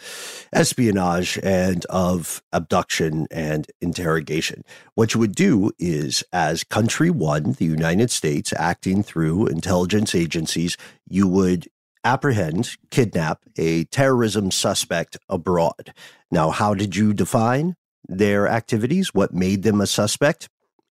[0.53, 4.63] espionage and of abduction and interrogation.
[4.95, 10.77] What you would do is, as country one, the United States, acting through intelligence agencies,
[11.07, 11.67] you would
[12.03, 15.93] apprehend, kidnap a terrorism suspect abroad.
[16.31, 17.75] Now, how did you define
[18.07, 19.13] their activities?
[19.13, 20.49] What made them a suspect?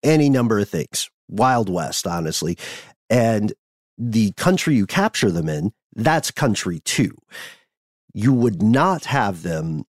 [0.03, 1.09] Any number of things.
[1.29, 2.57] Wild West, honestly.
[3.09, 3.53] And
[3.97, 7.15] the country you capture them in, that's country two.
[8.13, 9.85] You would not have them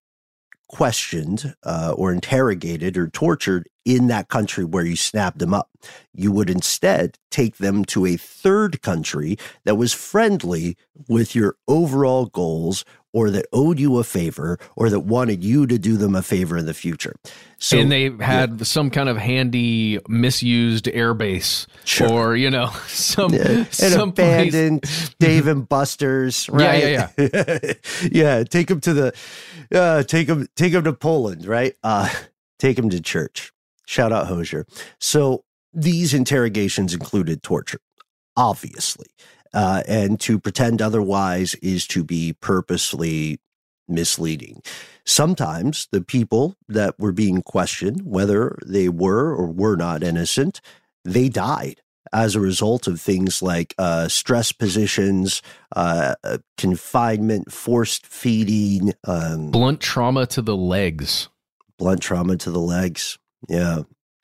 [0.67, 5.69] questioned uh, or interrogated or tortured in that country where you snapped them up.
[6.13, 10.75] You would instead take them to a third country that was friendly
[11.07, 12.83] with your overall goals
[13.15, 16.57] or that owed you a favor or that wanted you to do them a favor
[16.57, 17.15] in the future.
[17.59, 18.63] So, and they had yeah.
[18.65, 22.09] some kind of handy misused airbase sure.
[22.11, 23.63] or, you know, some, yeah.
[23.71, 24.83] some abandoned
[25.17, 26.83] Dave and Buster's, right?
[26.83, 27.29] Yeah, yeah,
[27.61, 27.73] yeah.
[28.11, 29.13] yeah, take them to the,
[29.73, 31.75] uh, take them, take them to Poland, right?
[31.83, 32.09] Uh,
[32.59, 33.53] take them to church.
[33.85, 34.65] Shout out Hozier.
[34.99, 35.43] So
[35.73, 37.81] these interrogations included torture,
[38.35, 39.07] obviously.
[39.53, 43.39] Uh, and to pretend otherwise is to be purposely
[43.87, 44.61] misleading.
[45.05, 50.59] Sometimes the people that were being questioned, whether they were or were not innocent,
[51.05, 51.81] they died
[52.11, 55.41] as a result of things like uh, stress positions,
[55.75, 61.29] uh, uh confinement, forced feeding, um, blunt trauma to the legs.
[61.77, 63.17] Blunt trauma to the legs.
[63.47, 63.83] Yeah.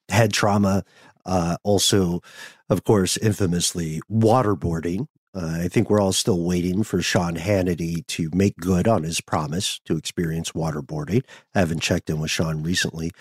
[0.09, 0.83] Head trauma.
[1.25, 2.21] Uh, also,
[2.69, 5.07] of course, infamously waterboarding.
[5.33, 9.21] Uh, I think we're all still waiting for Sean Hannity to make good on his
[9.21, 11.23] promise to experience waterboarding.
[11.55, 13.11] I haven't checked in with Sean recently.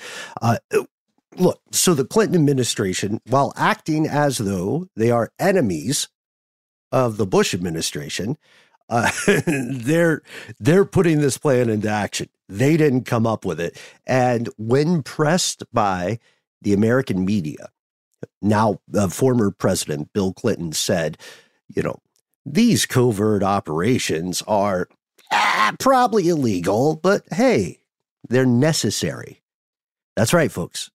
[0.43, 0.57] Uh,
[1.37, 6.09] look, so the Clinton administration, while acting as though they are enemies
[6.91, 8.37] of the Bush administration,
[8.89, 9.11] uh,
[9.47, 10.23] they're
[10.59, 12.29] they're putting this plan into action.
[12.51, 16.19] They didn't come up with it, and when pressed by
[16.63, 17.69] the American media,
[18.43, 18.81] now
[19.11, 21.17] former President Bill Clinton said,
[21.69, 22.01] you know,
[22.45, 24.89] these covert operations are
[25.33, 27.81] ah, probably illegal, but hey,
[28.29, 29.41] they're necessary.
[30.17, 30.91] That's right, folks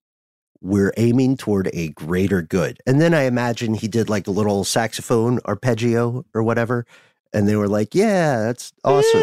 [0.66, 2.80] we're aiming toward a greater good.
[2.88, 6.88] And then I imagine he did like a little saxophone arpeggio or whatever.
[7.34, 9.22] And they were like, yeah, that's awesome.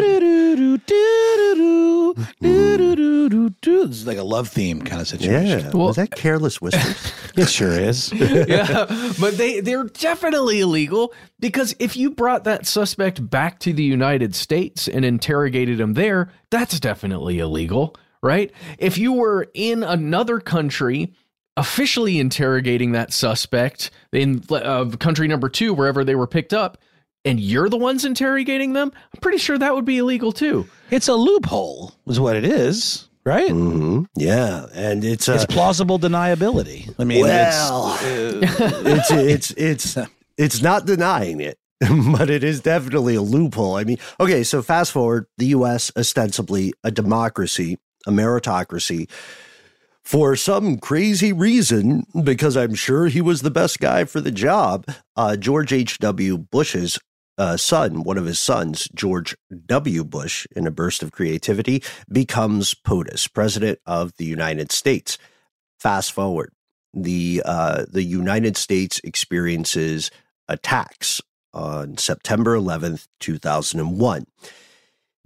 [2.15, 5.59] It's like a love theme kind of situation.
[5.59, 5.71] Yeah.
[5.73, 7.13] Well, Was that Careless Whispers?
[7.35, 8.11] it sure is.
[8.13, 8.85] yeah.
[9.19, 14.35] But they, they're definitely illegal because if you brought that suspect back to the United
[14.35, 18.51] States and interrogated him there, that's definitely illegal right?
[18.79, 21.13] If you were in another country
[21.55, 26.79] officially interrogating that suspect in uh, country number two, wherever they were picked up,
[27.25, 30.67] and you're the ones interrogating them, I'm pretty sure that would be illegal too.
[30.91, 33.07] It's a loophole, is what it is.
[33.25, 33.51] Right.
[33.51, 34.03] Mm-hmm.
[34.15, 36.93] Yeah, and it's uh, it's plausible deniability.
[36.99, 39.97] I mean, well, it's, uh, it's it's it's
[40.37, 41.57] it's not denying it,
[42.11, 43.77] but it is definitely a loophole.
[43.77, 45.89] I mean, okay, so fast forward, the U.S.
[45.95, 49.09] ostensibly a democracy, a meritocracy
[50.03, 54.85] for some crazy reason, because I'm sure he was the best guy for the job,
[55.15, 56.37] uh, George H.W.
[56.37, 56.99] Bush's
[57.37, 60.03] uh, son, one of his sons, George W.
[60.03, 65.17] Bush, in a burst of creativity, becomes POTUS, President of the United States.
[65.79, 66.51] Fast forward,
[66.93, 70.11] the uh, the United States experiences
[70.47, 71.21] attacks
[71.53, 74.25] on September 11th, 2001.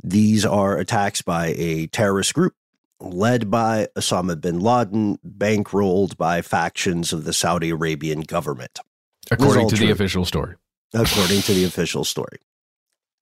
[0.03, 2.53] These are attacks by a terrorist group
[2.99, 8.79] led by Osama bin Laden, bankrolled by factions of the Saudi Arabian government.
[9.29, 9.87] According to true.
[9.87, 10.55] the official story.
[10.93, 12.39] According to the official story.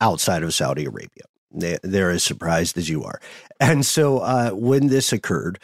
[0.01, 1.23] Outside of Saudi Arabia.
[1.51, 3.19] They, they're as surprised as you are.
[3.59, 5.59] And so uh, when this occurred,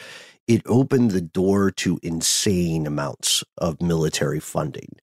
[0.48, 4.96] it opened the door to insane amounts of military funding.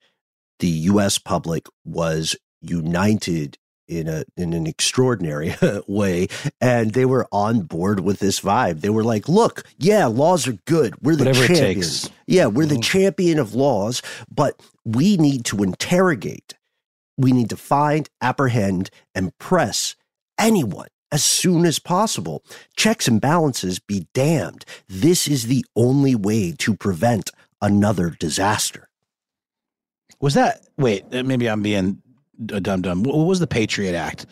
[0.61, 5.55] The US public was united in a in an extraordinary
[5.89, 6.29] way
[6.61, 10.59] and they were on board with this vibe they were like look yeah laws are
[10.67, 12.83] good we're the Whatever champions yeah we're the mm-hmm.
[12.83, 16.55] champion of laws but we need to interrogate
[17.19, 19.95] we need to find apprehend and press
[20.39, 22.43] anyone as soon as possible
[22.77, 28.89] checks and balances be damned this is the only way to prevent another disaster
[30.21, 32.03] was that wait maybe i'm being
[32.53, 33.03] a dum dum.
[33.03, 34.27] What was the Patriot Act?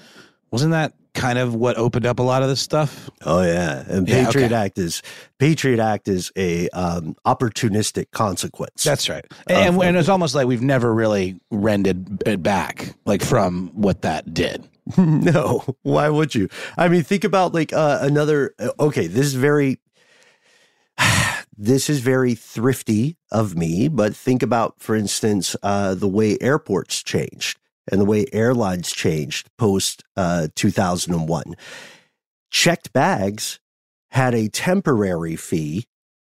[0.57, 3.11] Wasn't that kind of what opened up a lot of this stuff?
[3.27, 4.55] Oh yeah, and yeah, Patriot okay.
[4.55, 5.03] Act is
[5.39, 8.83] Patriot Act is a um, opportunistic consequence.
[8.83, 13.69] That's right, and, and it's almost like we've never really rendered it back, like from
[13.75, 14.67] what that did.
[14.97, 16.49] no, why would you?
[16.79, 18.55] I mean, think about like uh, another.
[18.59, 19.79] Uh, okay, this is very.
[21.59, 27.03] This is very thrifty of me, but think about, for instance, uh, the way airports
[27.03, 27.59] changed
[27.91, 31.57] and the way airlines changed post uh, 2001.
[32.51, 33.61] Checked bags
[34.11, 35.87] had a temporary fee,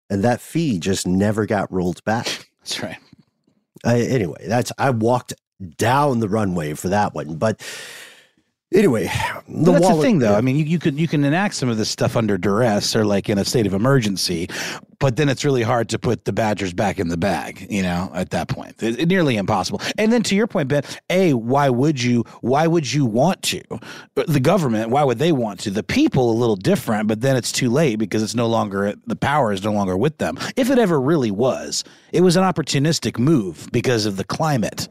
[0.08, 2.50] and that fee just never got rolled back.
[2.60, 2.98] That's right.
[3.84, 5.32] Uh, anyway, that's I walked
[5.78, 7.62] down the runway for that one, but
[8.72, 9.10] Anyway,
[9.48, 10.30] the that's wallet, the thing, though.
[10.30, 10.38] Yeah.
[10.38, 13.04] I mean, you, you could you can enact some of this stuff under duress or
[13.04, 14.48] like in a state of emergency,
[15.00, 17.66] but then it's really hard to put the Badgers back in the bag.
[17.68, 19.80] You know, at that point, it's nearly impossible.
[19.98, 23.60] And then to your point, Ben, a why would you why would you want to?
[24.14, 25.70] The government, why would they want to?
[25.70, 29.16] The people, a little different, but then it's too late because it's no longer the
[29.16, 30.38] power is no longer with them.
[30.54, 34.86] If it ever really was, it was an opportunistic move because of the climate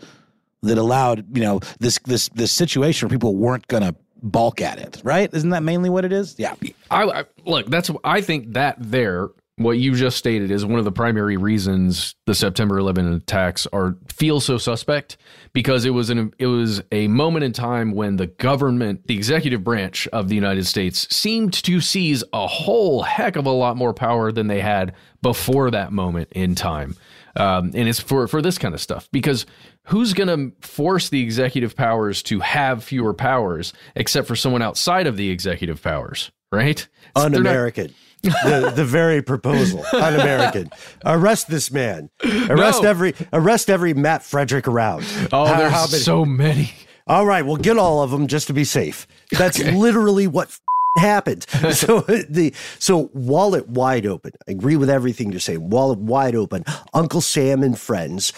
[0.62, 4.80] that allowed you know this this this situation where people weren't going to balk at
[4.80, 5.34] it, right?
[5.34, 6.36] Isn't that mainly what it is?
[6.38, 6.56] Yeah.
[6.92, 7.68] I, I, look.
[7.68, 9.30] That's I think that there
[9.60, 13.98] what you just stated is one of the primary reasons the September 11 attacks are
[14.08, 15.18] feel so suspect
[15.52, 19.62] because it was an it was a moment in time when the government, the executive
[19.62, 23.94] branch of the United States seemed to seize a whole heck of a lot more
[23.94, 26.96] power than they had before that moment in time.
[27.36, 29.46] Um, and it's for for this kind of stuff because
[29.86, 35.08] who's going to force the executive powers to have fewer powers except for someone outside
[35.08, 36.88] of the executive powers, right?
[37.16, 37.94] Un-American.
[38.22, 40.70] the, the very proposal, un-American.
[41.06, 42.10] Arrest this man.
[42.50, 42.90] Arrest No.
[42.90, 45.06] every arrest every Matt Frederick around.
[45.32, 46.72] Oh, How- there's how many- so many.
[47.08, 49.08] All right, we'll get all of them just to be safe.
[49.32, 50.56] That's literally what
[50.98, 51.46] happened.
[51.72, 54.32] so the so wallet wide open.
[54.48, 55.70] I agree with everything you're saying.
[55.70, 56.64] Wallet wide open.
[56.94, 58.34] Uncle Sam and friends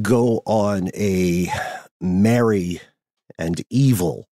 [0.00, 1.48] go on a
[2.00, 2.80] merry
[3.38, 4.28] and evil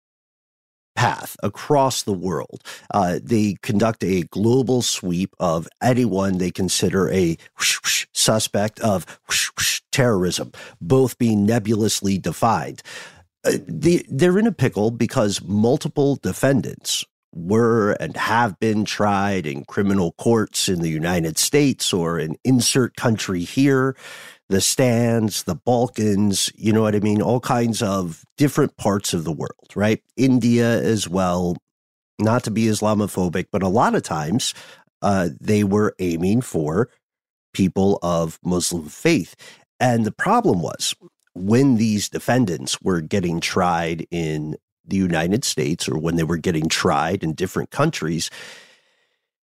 [0.98, 2.62] path across the world.
[2.92, 9.06] Uh, they conduct a global sweep of anyone they consider a whoosh, whoosh suspect of
[9.28, 12.82] whoosh, terrorism, both being nebulously defined.
[13.44, 17.04] Uh, they, they're in a pickle because multiple defendants
[17.34, 22.96] were and have been tried in criminal courts in the United States or in insert
[22.96, 23.96] country here,
[24.48, 27.20] the stands, the Balkans, you know what I mean?
[27.20, 30.02] All kinds of different parts of the world, right?
[30.16, 31.56] India as well.
[32.18, 34.54] Not to be Islamophobic, but a lot of times
[35.02, 36.88] uh, they were aiming for
[37.52, 39.36] people of Muslim faith.
[39.78, 40.94] And the problem was
[41.34, 44.56] when these defendants were getting tried in
[44.88, 48.30] the United States or when they were getting tried in different countries,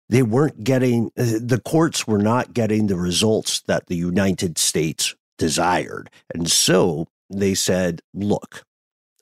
[0.10, 5.16] they weren't getting, uh, the courts were not getting the results that the United States
[5.38, 6.10] desired.
[6.34, 8.64] And so they said, look,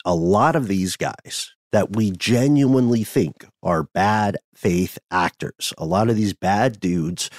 [0.05, 6.09] a lot of these guys that we genuinely think are bad faith actors, a lot
[6.09, 7.29] of these bad dudes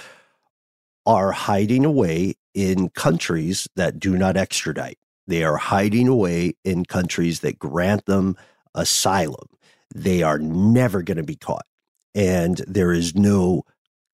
[1.06, 4.98] are hiding away in countries that do not extradite.
[5.26, 8.36] They are hiding away in countries that grant them
[8.74, 9.48] asylum.
[9.94, 11.66] They are never going to be caught.
[12.14, 13.64] And there is no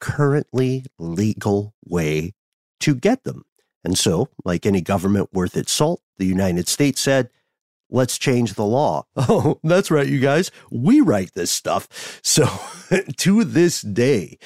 [0.00, 2.32] currently legal way
[2.80, 3.44] to get them.
[3.84, 7.30] And so, like any government worth its salt, the United States said,
[7.90, 9.04] let's change the law.
[9.16, 10.50] Oh, that's right, you guys.
[10.70, 12.20] We write this stuff.
[12.22, 12.48] So,
[13.18, 14.38] to this day,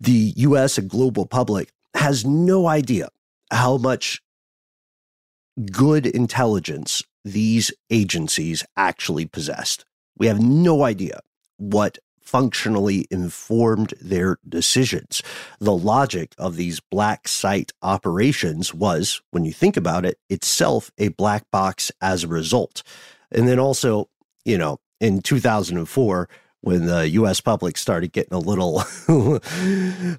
[0.00, 3.08] the US and global public has no idea
[3.50, 4.20] how much
[5.72, 9.84] good intelligence these agencies actually possessed.
[10.16, 11.20] We have no idea
[11.56, 15.22] what functionally informed their decisions.
[15.58, 21.08] The logic of these black site operations was, when you think about it, itself a
[21.08, 22.84] black box as a result.
[23.32, 24.08] And then also,
[24.44, 26.28] you know, in 2004,
[26.60, 27.40] when the U.S.
[27.40, 29.40] public started getting a little, a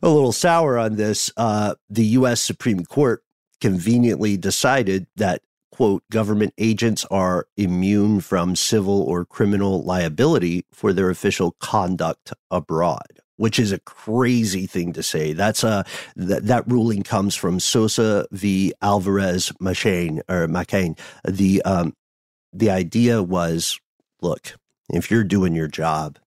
[0.02, 2.42] little sour on this, uh, the U.S.
[2.42, 3.24] Supreme Court
[3.60, 5.42] conveniently decided that
[5.78, 13.22] quote government agents are immune from civil or criminal liability for their official conduct abroad
[13.36, 15.32] which is a crazy thing to say.
[15.32, 18.74] That's a that, that ruling comes from Sosa v.
[18.82, 21.94] Alvarez Machain or McCain the um
[22.52, 23.80] the idea was
[24.24, 24.56] look
[24.92, 26.18] if you're doing your job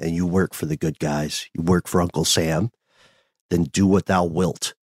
[0.00, 2.70] and you work for the good guys you work for Uncle Sam
[3.50, 4.74] then do what thou wilt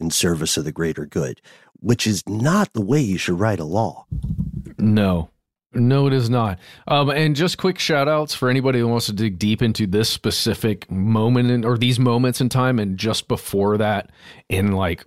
[0.00, 1.40] in service of the greater good,
[1.80, 4.06] which is not the way you should write a law.
[4.78, 5.30] No.
[5.74, 6.58] No, it is not.
[6.86, 10.08] Um, and just quick shout outs for anybody who wants to dig deep into this
[10.08, 14.10] specific moment in, or these moments in time and just before that
[14.48, 15.04] in like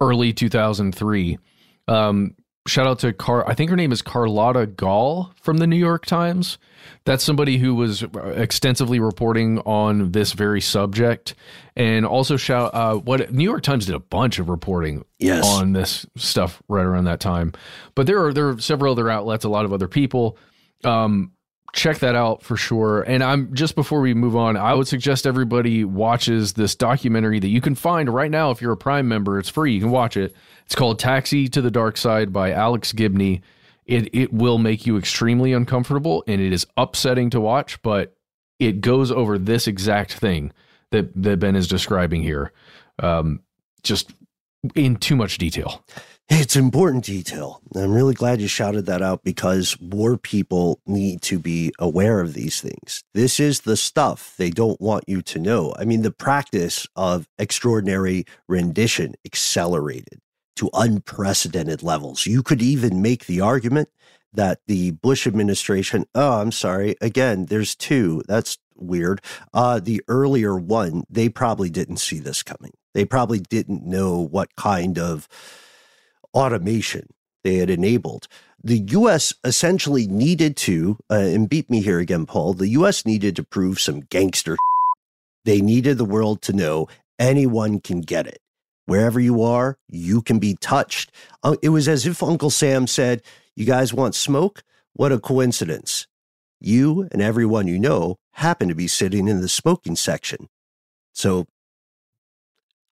[0.00, 1.38] early 2003.
[1.86, 2.34] Um,
[2.70, 6.06] shout out to Car, I think her name is Carlotta Gall from the New York
[6.06, 6.58] Times.
[7.04, 8.04] That's somebody who was
[8.34, 11.34] extensively reporting on this very subject.
[11.76, 15.46] And also shout uh, what New York Times did a bunch of reporting Yes.
[15.46, 17.52] on this stuff right around that time.
[17.94, 20.38] But there are there are several other outlets, a lot of other people.
[20.84, 21.32] Um,
[21.72, 23.02] check that out for sure.
[23.02, 27.48] And I'm just before we move on, I would suggest everybody watches this documentary that
[27.48, 29.38] you can find right now if you're a Prime member.
[29.38, 29.74] It's free.
[29.74, 30.34] You can watch it.
[30.70, 33.42] It's called Taxi to the Dark Side by Alex Gibney.
[33.86, 38.14] It it will make you extremely uncomfortable and it is upsetting to watch, but
[38.60, 40.52] it goes over this exact thing
[40.92, 42.52] that that Ben is describing here.
[43.00, 43.40] Um,
[43.82, 44.12] just
[44.76, 45.84] in too much detail.
[46.28, 47.60] It's important detail.
[47.74, 52.34] I'm really glad you shouted that out because more people need to be aware of
[52.34, 53.02] these things.
[53.12, 55.74] This is the stuff they don't want you to know.
[55.76, 60.20] I mean, the practice of extraordinary rendition accelerated
[60.56, 62.26] to unprecedented levels.
[62.26, 63.88] You could even make the argument
[64.32, 68.22] that the Bush administration, oh, I'm sorry, again, there's two.
[68.28, 69.20] That's weird.
[69.52, 72.72] Uh, the earlier one, they probably didn't see this coming.
[72.94, 75.28] They probably didn't know what kind of
[76.34, 77.08] automation
[77.44, 78.28] they had enabled.
[78.62, 79.32] The U.S.
[79.42, 83.06] essentially needed to, uh, and beat me here again, Paul, the U.S.
[83.06, 84.56] needed to prove some gangster.
[85.44, 86.88] They needed the world to know
[87.18, 88.40] anyone can get it.
[88.90, 91.12] Wherever you are, you can be touched.
[91.44, 93.22] Uh, it was as if Uncle Sam said,
[93.54, 94.64] You guys want smoke?
[94.94, 96.08] What a coincidence.
[96.58, 100.48] You and everyone you know happen to be sitting in the smoking section.
[101.12, 101.46] So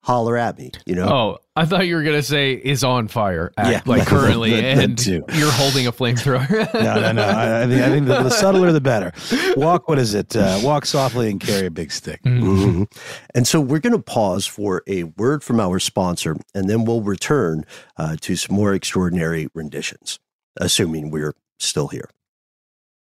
[0.09, 1.07] holler at me, you know?
[1.07, 3.81] Oh, I thought you were going to say is on fire, at, Yeah.
[3.85, 5.07] like currently, That- that and
[5.39, 6.49] you're holding a flamethrower.
[6.75, 7.23] no, no, no.
[7.23, 9.13] I, I think, I think the, the subtler the better.
[9.55, 10.35] Walk, what is it?
[10.35, 12.23] Uh, walk softly and carry a big stick.
[12.23, 12.91] Mhm.
[13.35, 17.03] And so we're going to pause for a word from our sponsor, and then we'll
[17.03, 17.67] return
[17.99, 20.19] uh, to some more extraordinary renditions,
[20.59, 22.09] assuming we're still here.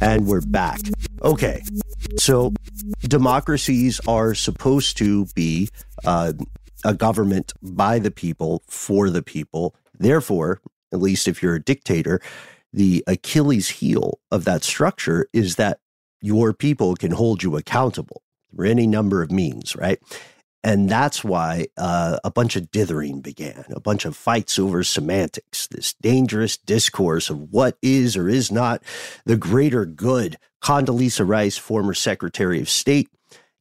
[0.00, 0.80] And we're back.
[1.22, 1.62] Okay.
[2.16, 2.54] So
[3.02, 5.68] democracies are supposed to be
[6.04, 6.32] uh,
[6.84, 9.74] a government by the people, for the people.
[9.98, 10.60] Therefore,
[10.92, 12.20] at least if you're a dictator,
[12.72, 15.80] the Achilles heel of that structure is that
[16.22, 18.22] your people can hold you accountable
[18.54, 20.00] through any number of means, right?
[20.62, 25.66] And that's why uh, a bunch of dithering began, a bunch of fights over semantics,
[25.68, 28.82] this dangerous discourse of what is or is not
[29.24, 30.36] the greater good.
[30.62, 33.08] Condoleezza Rice, former Secretary of State,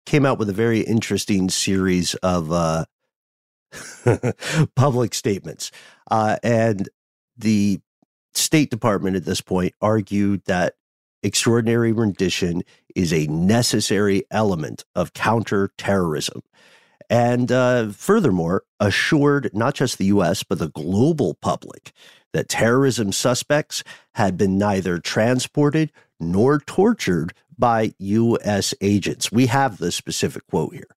[0.06, 2.84] came out with a very interesting series of uh,
[4.76, 5.72] public statements.
[6.12, 6.90] Uh, and
[7.38, 7.80] the
[8.34, 10.74] State Department at this point argued that
[11.24, 12.64] extraordinary rendition
[12.96, 16.42] is a necessary element of counterterrorism.
[17.10, 21.92] And uh, furthermore, assured not just the US, but the global public
[22.34, 23.84] that terrorism suspects
[24.14, 29.32] had been neither transported nor tortured by US agents.
[29.32, 30.88] We have the specific quote here.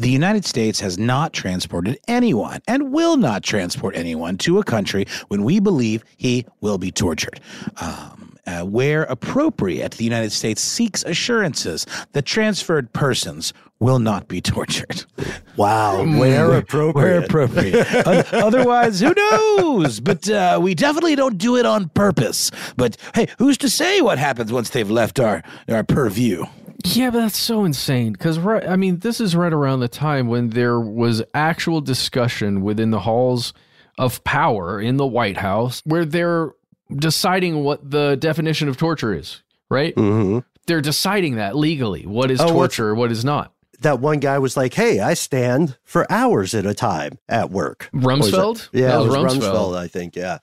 [0.00, 5.04] The United States has not transported anyone and will not transport anyone to a country
[5.28, 7.38] when we believe he will be tortured.
[7.82, 14.40] Um, uh, where appropriate, the United States seeks assurances that transferred persons will not be
[14.40, 15.04] tortured.
[15.56, 16.94] Wow, where appropriate.
[16.94, 17.86] Where appropriate.
[18.32, 20.00] Otherwise, who knows?
[20.00, 22.50] But uh, we definitely don't do it on purpose.
[22.78, 26.46] But hey, who's to say what happens once they've left our, our purview?
[26.84, 28.66] Yeah, but that's so insane because right.
[28.66, 33.00] I mean, this is right around the time when there was actual discussion within the
[33.00, 33.52] halls
[33.98, 36.52] of power in the White House where they're
[36.94, 39.42] deciding what the definition of torture is.
[39.68, 39.94] Right?
[39.94, 40.38] Mm-hmm.
[40.66, 42.06] They're deciding that legally.
[42.06, 42.94] What is Oh, torture?
[42.94, 43.52] What is not?
[43.80, 47.88] That one guy was like, "Hey, I stand for hours at a time at work."
[47.94, 48.68] Rumsfeld?
[48.72, 49.40] Yeah, That was Rumsfeld.
[49.40, 49.76] Rumsfeld.
[49.76, 50.16] I think.
[50.16, 50.38] Yeah.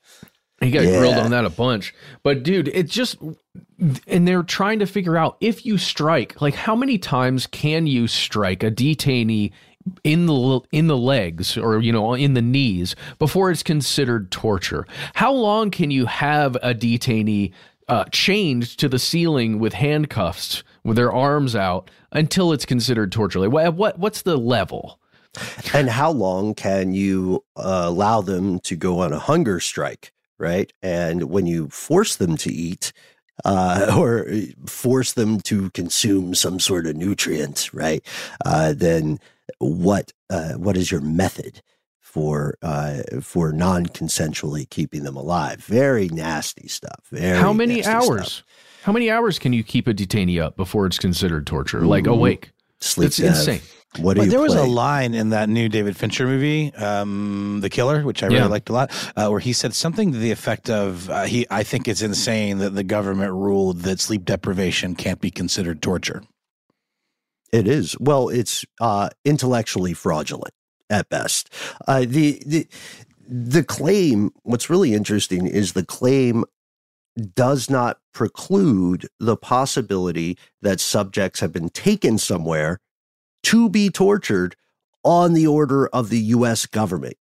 [0.59, 0.97] He got yeah.
[0.97, 1.93] grilled on that a bunch.
[2.23, 3.17] But dude, it's just
[4.07, 8.07] and they're trying to figure out if you strike, like how many times can you
[8.07, 9.51] strike a detainee
[10.03, 14.87] in the in the legs or you know in the knees before it's considered torture?
[15.13, 17.53] How long can you have a detainee
[17.87, 23.39] uh, chained to the ceiling with handcuffs with their arms out until it's considered torture?
[23.39, 24.99] Like what, what what's the level?
[25.71, 30.11] And how long can you uh, allow them to go on a hunger strike?
[30.39, 32.93] Right, and when you force them to eat,
[33.45, 34.27] uh, or
[34.65, 38.05] force them to consume some sort of nutrient, right?
[38.45, 39.19] Uh, then
[39.59, 41.61] what uh, what is your method
[41.99, 45.63] for uh, for non consensually keeping them alive?
[45.63, 47.05] Very nasty stuff.
[47.11, 48.33] Very how many hours?
[48.33, 48.43] Stuff.
[48.83, 51.81] How many hours can you keep a detainee up before it's considered torture?
[51.81, 52.13] Like mm-hmm.
[52.13, 52.51] awake?
[52.79, 53.07] Sleep.
[53.07, 53.61] It's insane.
[53.99, 54.47] What do but there play?
[54.47, 58.39] was a line in that new David Fincher movie, um, The Killer, which I really
[58.39, 58.45] yeah.
[58.47, 61.63] liked a lot, uh, where he said something to the effect of, uh, "He, I
[61.63, 66.21] think it's insane that the government ruled that sleep deprivation can't be considered torture."
[67.51, 67.97] It is.
[67.99, 70.53] Well, it's uh, intellectually fraudulent
[70.89, 71.49] at best.
[71.87, 72.67] Uh, the the
[73.27, 74.31] the claim.
[74.43, 76.43] What's really interesting is the claim
[77.33, 82.79] does not preclude the possibility that subjects have been taken somewhere
[83.47, 84.57] to be tortured
[85.03, 86.65] on the order of the U.S.
[86.65, 87.15] government.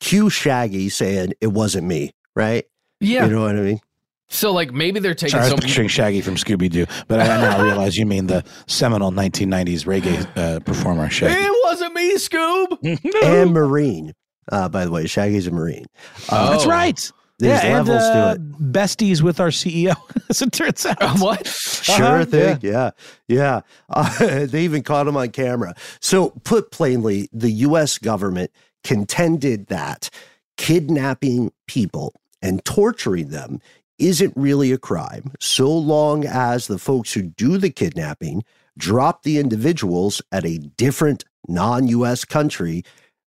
[0.00, 2.64] Cue Shaggy saying it wasn't me, right?
[3.00, 3.80] Yeah, you know what I mean.
[4.28, 5.38] So, like, maybe they're taking.
[5.38, 8.44] Sorry, I was picturing Shaggy from Scooby Doo, but I now realize you mean the
[8.66, 11.34] seminal 1990s reggae uh, performer Shaggy.
[11.34, 13.22] It wasn't me, Scoob.
[13.24, 14.12] and Marine,
[14.50, 15.06] uh, by the way.
[15.06, 15.86] Shaggy's a Marine.
[16.28, 16.50] Uh, oh.
[16.50, 17.12] That's right.
[17.38, 18.72] There's yeah, levels and, uh, to it.
[18.72, 19.94] Besties with our CEO,
[20.30, 21.02] as it turns out.
[21.02, 21.46] Uh, what?
[21.46, 22.58] Sure uh-huh, thing.
[22.62, 22.90] Yeah.
[23.28, 23.36] Yeah.
[23.36, 23.60] yeah.
[24.22, 25.74] Uh, they even caught him on camera.
[26.00, 27.98] So, put plainly, the U.S.
[27.98, 28.50] government
[28.84, 30.08] contended that
[30.56, 33.60] kidnapping people and torturing them
[33.98, 38.42] isn't really a crime so long as the folks who do the kidnapping
[38.76, 42.84] drop the individuals at a different non US country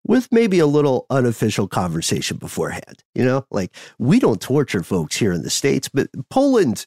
[0.09, 3.05] with maybe a little unofficial conversation beforehand.
[3.15, 6.87] You know, like we don't torture folks here in the States, but Poland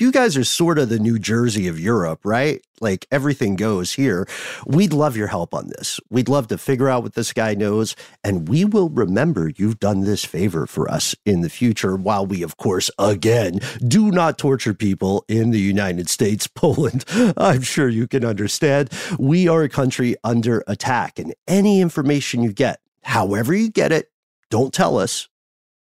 [0.00, 2.62] you guys are sort of the New Jersey of Europe, right?
[2.80, 4.28] Like everything goes here.
[4.66, 5.98] We'd love your help on this.
[6.10, 10.00] We'd love to figure out what this guy knows, and we will remember you've done
[10.00, 14.74] this favor for us in the future, while we, of course, again, do not torture
[14.74, 17.04] people in the United States, Poland.
[17.36, 18.90] I'm sure you can understand.
[19.18, 24.10] We are a country under attack, and any information you get, however you get it,
[24.50, 25.28] don't tell us,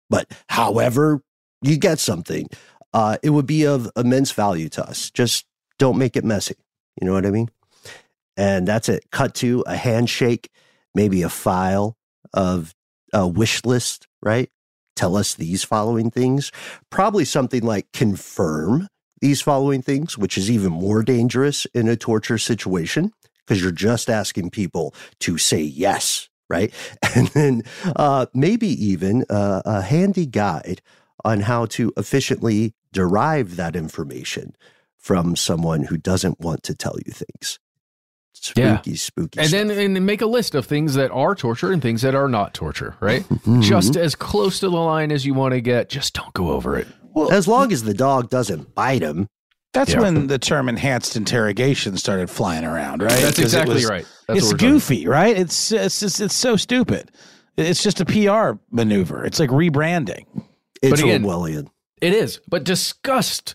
[0.09, 1.23] but however
[1.63, 2.49] you get something,
[2.95, 5.11] uh, it would be of immense value to us.
[5.11, 5.45] Just
[5.79, 6.55] don't make it messy.
[7.01, 7.51] You know what I mean?
[8.37, 9.11] And that's it.
[9.11, 10.49] Cut to a handshake,
[10.95, 11.97] maybe a file
[12.33, 12.75] of
[13.13, 14.49] a wish list, right?
[14.97, 16.53] Tell us these following things.
[16.89, 18.89] Probably something like confirm
[19.21, 24.09] these following things, which is even more dangerous in a torture situation because you're just
[24.09, 26.73] asking people to say yes, right?
[27.17, 27.63] And then
[27.97, 30.81] uh, maybe even uh, a handy guide
[31.25, 34.55] on how to efficiently derive that information
[34.97, 37.59] from someone who doesn't want to tell you things.
[38.33, 38.97] Spooky, yeah.
[38.97, 39.39] spooky.
[39.39, 39.69] And stuff.
[39.69, 42.53] then and make a list of things that are torture and things that are not
[42.53, 43.23] torture, right?
[43.29, 43.61] mm-hmm.
[43.61, 45.89] Just as close to the line as you want to get.
[45.89, 46.87] Just don't go over it.
[47.15, 49.29] Well, as long as the dog doesn't bite him.
[49.73, 50.03] That's yeah.
[50.03, 53.19] when the term enhanced interrogation started flying around, right?
[53.21, 54.07] That's exactly was, right.
[54.29, 55.37] That's it's goofy, right?
[55.37, 57.11] It's it's just, it's so stupid.
[57.57, 59.25] It's just a PR maneuver.
[59.25, 60.27] It's like rebranding.
[60.93, 61.69] It's again, Orwellian.
[62.01, 63.55] It is, but discussed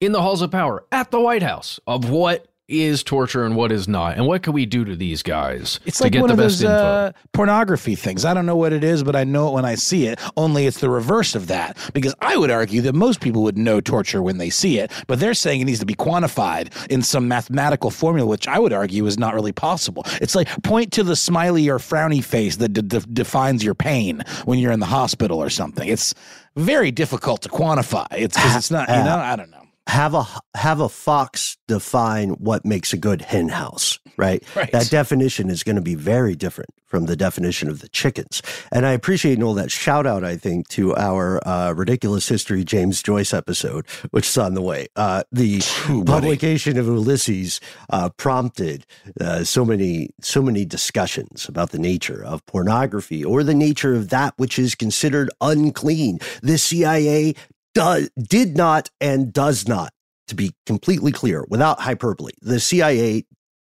[0.00, 3.70] in the halls of power at the White House of what is torture and what
[3.70, 5.80] is not, and what can we do to these guys?
[5.84, 8.24] It's like one of those uh, pornography things.
[8.24, 10.18] I don't know what it is, but I know it when I see it.
[10.38, 13.82] Only it's the reverse of that, because I would argue that most people would know
[13.82, 17.28] torture when they see it, but they're saying it needs to be quantified in some
[17.28, 20.04] mathematical formula, which I would argue is not really possible.
[20.22, 24.72] It's like point to the smiley or frowny face that defines your pain when you're
[24.72, 25.86] in the hospital or something.
[25.86, 26.14] It's
[26.56, 28.06] very difficult to quantify.
[28.12, 29.62] It's because it's not, you know, I don't know.
[29.86, 34.70] Have a have a fox define what makes a good hen house right, right.
[34.72, 38.42] that definition is going to be very different from the definition of the chickens.
[38.70, 43.02] And i appreciate all that shout out i think to our uh, ridiculous history james
[43.02, 44.86] joyce episode which is on the way.
[44.96, 47.60] Uh, the Ooh, publication of ulysses
[47.90, 48.86] uh, prompted
[49.20, 54.10] uh, so many so many discussions about the nature of pornography or the nature of
[54.10, 56.18] that which is considered unclean.
[56.42, 57.34] The cia
[57.74, 59.92] does, did not and does not,
[60.28, 63.24] to be completely clear, without hyperbole, the CIA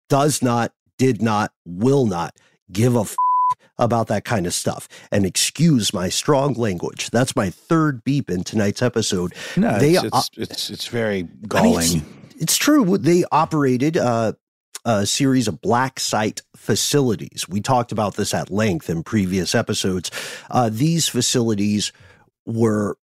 [0.09, 2.35] does not, did not, will not
[2.71, 3.15] give a f-
[3.77, 4.87] about that kind of stuff.
[5.11, 7.09] And excuse my strong language.
[7.09, 9.33] That's my third beep in tonight's episode.
[9.55, 11.77] No, they, it's, it's, it's, it's very galling.
[11.77, 12.97] I mean, it's, it's, true.
[12.97, 14.33] They operated uh,
[14.85, 17.47] a series of black site facilities.
[17.47, 20.11] We talked about this at length in previous episodes.
[20.49, 21.91] Uh, these facilities
[22.45, 22.97] were,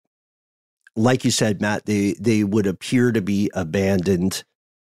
[0.94, 4.44] like you said, Matt, they, they would appear to be abandoned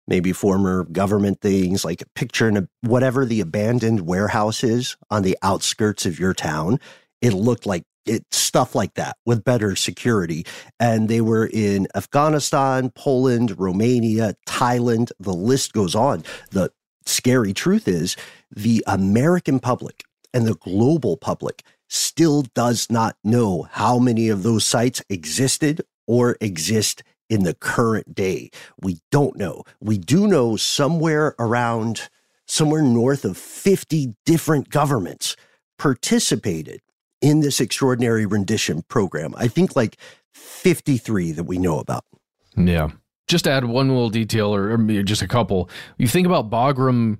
[0.08, 5.24] maybe former government things like a picture in a, whatever the abandoned warehouse is on
[5.24, 6.80] the outskirts of your town.
[7.22, 10.45] It looked like it stuff like that with better security.
[10.80, 15.12] And they were in Afghanistan, Poland, Romania, Thailand.
[15.20, 16.24] The list goes on.
[16.51, 16.72] The
[17.05, 18.16] scary truth is
[18.55, 20.03] the American public
[20.34, 26.38] and the global public still does not know how many of those sites existed or
[26.41, 28.50] exist in the current day.
[28.82, 29.64] We don't know.
[29.80, 32.10] We do know somewhere around,
[32.46, 35.36] somewhere north of 50 different governments
[35.78, 36.82] participated
[37.22, 39.34] in this extraordinary rendition program.
[39.38, 39.98] I think like
[40.34, 42.06] 53 that we know about.
[42.56, 42.90] Yeah.
[43.28, 45.70] Just add one little detail or, or just a couple.
[45.98, 47.18] You think about Bagram,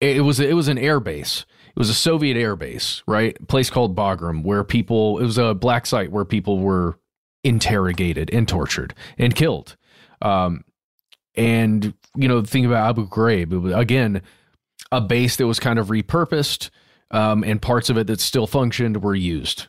[0.00, 1.44] it was it was an air base.
[1.68, 3.36] It was a Soviet air base, right?
[3.40, 6.98] A place called Bagram where people it was a black site where people were
[7.44, 9.76] interrogated and tortured and killed.
[10.20, 10.64] Um,
[11.34, 14.22] and you know, think about Abu Ghraib again,
[14.90, 16.70] a base that was kind of repurposed,
[17.10, 19.68] um, and parts of it that still functioned were used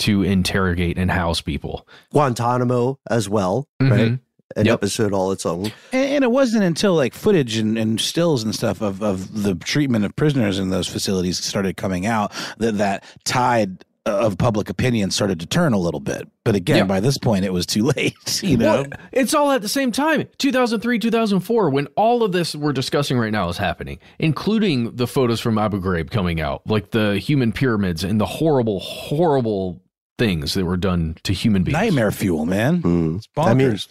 [0.00, 1.86] to interrogate and house people.
[2.12, 3.92] Guantanamo as well, mm-hmm.
[3.92, 4.18] right?
[4.56, 4.74] An yep.
[4.74, 5.72] episode all its own.
[5.92, 9.54] And, and, it wasn't until like footage and, and stills and stuff of, of the
[9.54, 15.10] treatment of prisoners in those facilities started coming out that that tied of public opinion
[15.10, 16.28] started to turn a little bit.
[16.44, 16.84] But again, yeah.
[16.84, 18.42] by this point, it was too late.
[18.42, 20.28] You know, well, it's all at the same time.
[20.38, 25.40] 2003, 2004, when all of this we're discussing right now is happening, including the photos
[25.40, 29.82] from Abu Ghraib coming out, like the human pyramids and the horrible, horrible
[30.18, 31.74] things that were done to human beings.
[31.74, 32.82] Nightmare fuel, man.
[32.82, 33.16] Mm.
[33.16, 33.88] It's bonkers.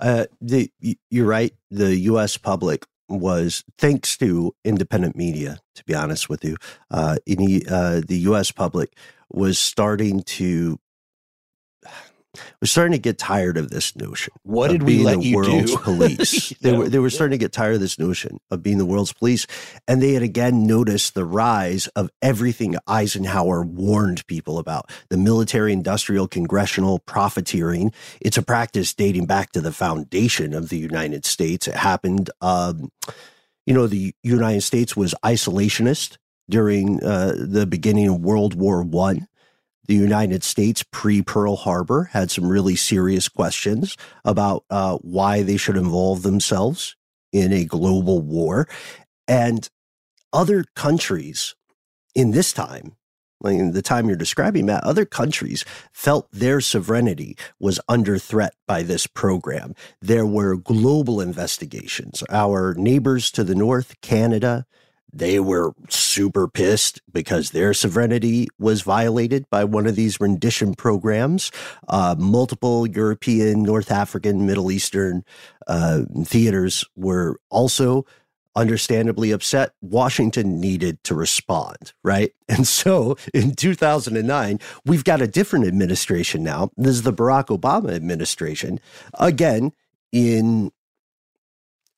[0.00, 0.70] I mean, uh, the,
[1.10, 1.52] you're right.
[1.70, 2.36] The U.S.
[2.36, 5.58] public was thanks to independent media.
[5.74, 6.56] To be honest with you,
[6.90, 8.50] uh, in, uh, the U.S.
[8.50, 8.96] public
[9.30, 10.78] was starting to
[12.60, 14.32] was starting to get tired of this notion.
[14.42, 15.78] What did we let the you world's do?
[15.78, 16.52] police?
[16.60, 19.12] They were they were starting to get tired of this notion of being the world's
[19.12, 19.46] police,
[19.86, 26.28] and they had again noticed the rise of everything Eisenhower warned people about: the military-industrial
[26.28, 27.92] congressional profiteering.
[28.20, 31.68] It's a practice dating back to the foundation of the United States.
[31.68, 32.30] It happened.
[32.40, 32.90] Um,
[33.66, 36.18] you know, the United States was isolationist
[36.48, 39.28] during uh, the beginning of World War One.
[39.86, 45.56] The United States pre Pearl Harbor had some really serious questions about uh, why they
[45.56, 46.96] should involve themselves
[47.32, 48.68] in a global war.
[49.28, 49.68] And
[50.32, 51.54] other countries
[52.14, 52.96] in this time,
[53.40, 58.54] like in the time you're describing, Matt, other countries felt their sovereignty was under threat
[58.66, 59.74] by this program.
[60.00, 62.24] There were global investigations.
[62.30, 64.66] Our neighbors to the north, Canada,
[65.18, 71.50] they were super pissed because their sovereignty was violated by one of these rendition programs.
[71.88, 75.24] Uh, multiple European, North African, Middle Eastern
[75.66, 78.04] uh, theaters were also
[78.54, 79.72] understandably upset.
[79.82, 82.32] Washington needed to respond, right?
[82.48, 86.70] And so in 2009, we've got a different administration now.
[86.76, 88.78] This is the Barack Obama administration,
[89.14, 89.72] again,
[90.12, 90.70] in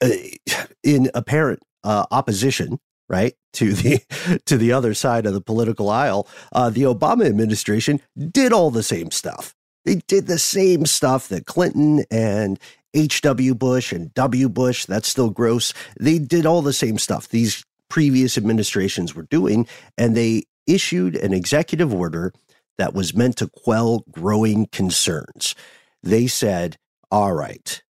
[0.00, 0.08] uh,
[0.82, 4.00] in apparent uh, opposition right to the
[4.46, 8.00] to the other side of the political aisle uh, the obama administration
[8.30, 9.54] did all the same stuff.
[9.84, 12.58] They did the same stuff that clinton and
[12.94, 17.64] hw bush and w bush that's still gross they did all the same stuff these
[17.88, 22.32] previous administrations were doing and they issued an executive order
[22.76, 25.54] that was meant to quell growing concerns.
[26.02, 26.76] They said
[27.10, 27.82] all right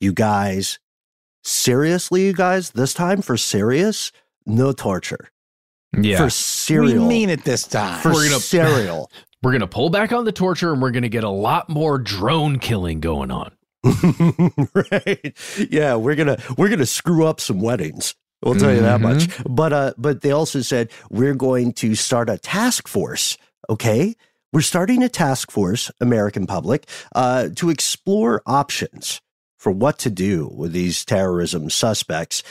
[0.00, 0.78] you guys
[1.44, 4.10] seriously you guys this time for serious
[4.46, 5.30] no torture.
[5.96, 6.18] Yeah.
[6.18, 7.02] For cereal.
[7.02, 8.00] We mean it this time.
[8.00, 9.10] For we're gonna, cereal.
[9.42, 11.68] We're going to pull back on the torture and we're going to get a lot
[11.68, 13.52] more drone killing going on.
[14.74, 15.36] right.
[15.70, 18.14] Yeah, we're going to we're going to screw up some weddings.
[18.42, 19.18] We'll tell you that mm-hmm.
[19.18, 19.40] much.
[19.48, 23.38] But uh but they also said we're going to start a task force,
[23.70, 24.16] okay?
[24.52, 29.20] We're starting a task force, American public, uh, to explore options
[29.58, 32.42] for what to do with these terrorism suspects.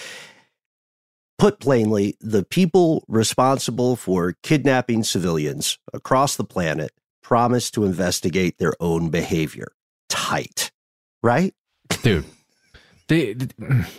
[1.43, 6.91] Put plainly, the people responsible for kidnapping civilians across the planet
[7.21, 9.73] promise to investigate their own behavior.
[10.07, 10.71] Tight,
[11.21, 11.53] right?
[12.01, 12.23] Dude,
[13.07, 13.33] They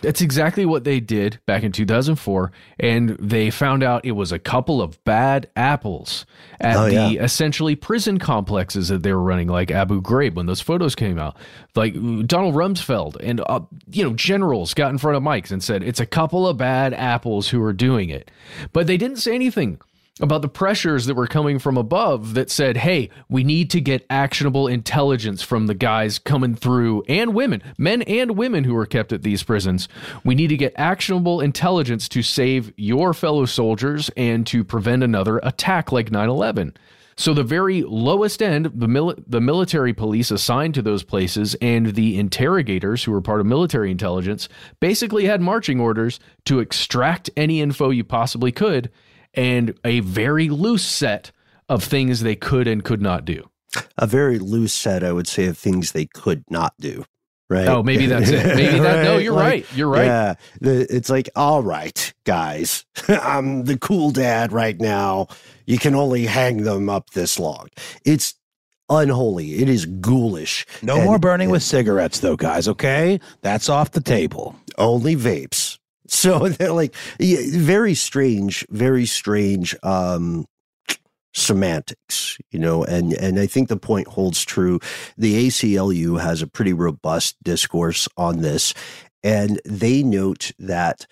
[0.01, 4.39] that's exactly what they did back in 2004 and they found out it was a
[4.39, 6.25] couple of bad apples
[6.59, 7.23] at oh, the yeah.
[7.23, 11.37] essentially prison complexes that they were running like Abu Ghraib when those photos came out.
[11.75, 11.93] Like
[12.25, 13.59] Donald Rumsfeld and uh,
[13.91, 16.93] you know generals got in front of mics and said it's a couple of bad
[16.93, 18.31] apples who are doing it.
[18.73, 19.79] But they didn't say anything
[20.21, 24.05] about the pressures that were coming from above that said, hey, we need to get
[24.09, 29.11] actionable intelligence from the guys coming through and women, men and women who are kept
[29.11, 29.89] at these prisons.
[30.23, 35.39] We need to get actionable intelligence to save your fellow soldiers and to prevent another
[35.43, 36.77] attack like 9 11.
[37.17, 41.87] So the very lowest end, the mil- the military police assigned to those places and
[41.87, 44.47] the interrogators who were part of military intelligence
[44.79, 48.89] basically had marching orders to extract any info you possibly could
[49.35, 51.31] and a very loose set
[51.69, 53.49] of things they could and could not do.
[53.97, 57.05] A very loose set, I would say, of things they could not do.
[57.47, 57.67] Right.
[57.67, 58.43] Oh, maybe that's it.
[58.55, 58.95] Maybe that.
[58.95, 59.03] right?
[59.03, 59.65] No, you're like, right.
[59.75, 60.05] You're right.
[60.05, 60.33] Yeah.
[60.61, 65.27] it's like, all right, guys, I'm the cool dad right now.
[65.67, 67.67] You can only hang them up this long.
[68.03, 68.33] It's
[68.89, 69.61] unholy.
[69.61, 70.65] It is ghoulish.
[70.81, 72.67] No and, more burning and, with cigarettes, though, guys.
[72.67, 74.55] Okay, that's off the table.
[74.79, 75.74] Only vapes.
[76.25, 80.45] So they're like yeah, very strange, very strange um,
[81.35, 84.79] semantics, you know, and and I think the point holds true.
[85.17, 88.73] The ACLU has a pretty robust discourse on this,
[89.23, 91.05] and they note that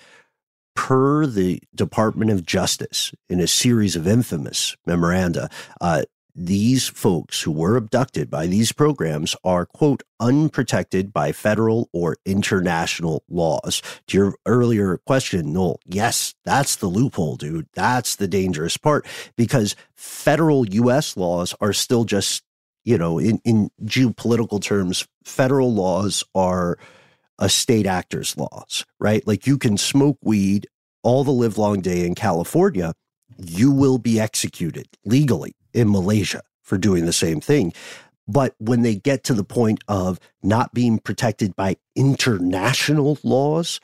[0.75, 5.47] per the Department of Justice in a series of infamous memoranda,
[5.79, 6.01] uh,
[6.35, 13.23] these folks who were abducted by these programs are, quote, unprotected by federal or international
[13.29, 13.81] laws.
[14.07, 17.67] To your earlier question, Noel, yes, that's the loophole, dude.
[17.73, 19.05] That's the dangerous part
[19.35, 21.15] because federal U.S.
[21.15, 22.43] laws are still just,
[22.83, 26.77] you know, in, in geopolitical terms, federal laws are
[27.37, 29.25] a state actor's laws, right?
[29.27, 30.67] Like you can smoke weed
[31.03, 32.93] all the live long day in California,
[33.37, 37.73] you will be executed legally in Malaysia for doing the same thing.
[38.27, 43.79] But when they get to the point of not being protected by international laws,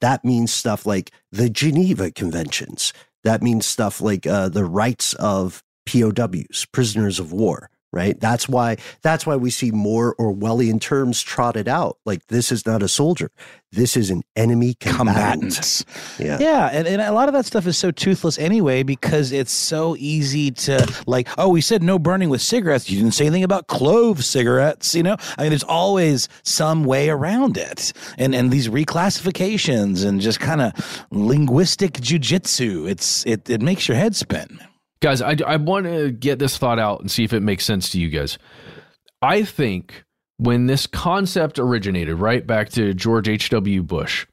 [0.00, 2.92] that means stuff like the Geneva Conventions.
[3.24, 8.18] That means stuff like uh, the rights of POWs, prisoners of war right?
[8.20, 11.98] That's why that's why we see more Orwellian terms trotted out.
[12.04, 13.30] Like this is not a soldier.
[13.72, 15.84] This is an enemy combatant.
[16.18, 16.38] Yeah.
[16.40, 16.70] Yeah.
[16.72, 20.52] And, and a lot of that stuff is so toothless anyway, because it's so easy
[20.52, 22.88] to like, oh, we said no burning with cigarettes.
[22.88, 25.16] You didn't say anything about clove cigarettes, you know?
[25.38, 27.92] I mean, there's always some way around it.
[28.16, 33.96] And and these reclassifications and just kind of linguistic jujitsu, it's it it makes your
[33.96, 34.60] head spin.
[35.04, 37.90] Guys, I, I want to get this thought out and see if it makes sense
[37.90, 38.38] to you guys.
[39.20, 40.02] I think
[40.38, 43.82] when this concept originated, right back to George H.W.
[43.82, 44.26] Bush,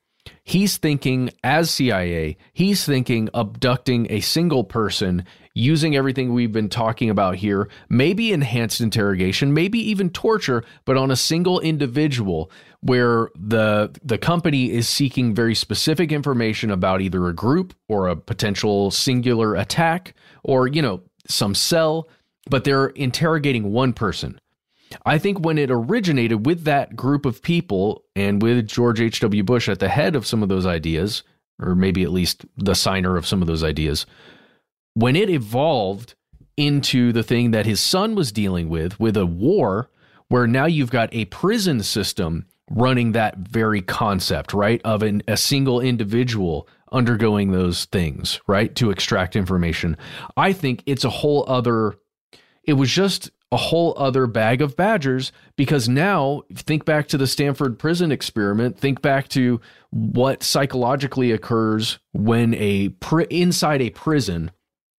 [0.45, 7.09] he's thinking as CIA, he's thinking abducting a single person using everything we've been talking
[7.09, 12.49] about here, maybe enhanced interrogation, maybe even torture, but on a single individual
[12.81, 18.15] where the the company is seeking very specific information about either a group or a
[18.15, 20.13] potential singular attack
[20.43, 22.07] or you know some cell
[22.49, 24.39] but they're interrogating one person
[25.05, 29.43] I think when it originated with that group of people and with George H.W.
[29.43, 31.23] Bush at the head of some of those ideas,
[31.61, 34.05] or maybe at least the signer of some of those ideas,
[34.93, 36.15] when it evolved
[36.57, 39.89] into the thing that his son was dealing with, with a war
[40.27, 44.81] where now you've got a prison system running that very concept, right?
[44.83, 48.73] Of an, a single individual undergoing those things, right?
[48.75, 49.97] To extract information.
[50.35, 51.95] I think it's a whole other,
[52.63, 57.27] it was just a whole other bag of badgers because now think back to the
[57.27, 59.59] Stanford prison experiment, think back to
[59.89, 64.51] what psychologically occurs when a pri- inside a prison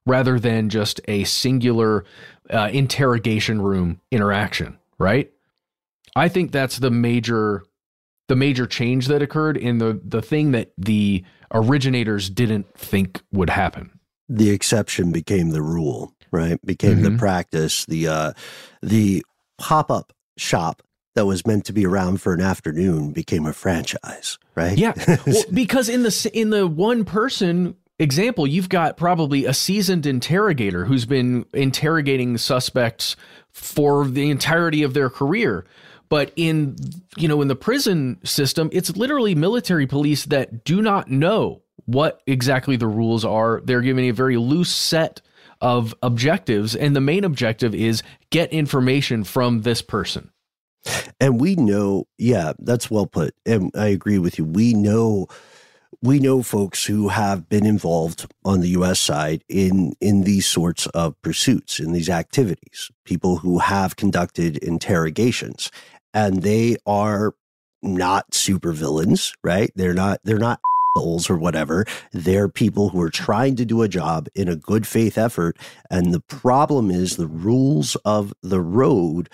[0.05, 2.03] rather than just a singular
[2.49, 5.31] uh, interrogation room interaction, right?
[6.15, 7.63] I think that's the major
[8.27, 13.49] the major change that occurred in the the thing that the originators didn't think would
[13.49, 13.99] happen.
[14.29, 16.63] The exception became the rule, right?
[16.65, 17.03] Became mm-hmm.
[17.03, 17.85] the practice.
[17.85, 18.33] The uh,
[18.81, 19.25] the
[19.57, 20.81] pop up shop
[21.15, 24.77] that was meant to be around for an afternoon became a franchise, right?
[24.77, 24.93] Yeah,
[25.27, 30.85] well, because in the in the one person example, you've got probably a seasoned interrogator
[30.85, 33.15] who's been interrogating suspects
[33.51, 35.65] for the entirety of their career.
[36.11, 36.75] But in
[37.15, 42.21] you know in the prison system, it's literally military police that do not know what
[42.27, 43.61] exactly the rules are.
[43.63, 45.21] They're given a very loose set
[45.61, 50.31] of objectives, and the main objective is get information from this person.
[51.21, 53.33] And we know, yeah, that's well put.
[53.45, 54.43] And I agree with you.
[54.43, 55.27] We know
[56.01, 60.87] we know folks who have been involved on the US side in in these sorts
[60.87, 65.71] of pursuits, in these activities, people who have conducted interrogations
[66.13, 67.33] and they are
[67.81, 69.71] not supervillains, right?
[69.75, 70.59] They're not they're not
[71.29, 71.85] or whatever.
[72.11, 75.57] They're people who are trying to do a job in a good faith effort.
[75.89, 79.29] And the problem is the rules of the road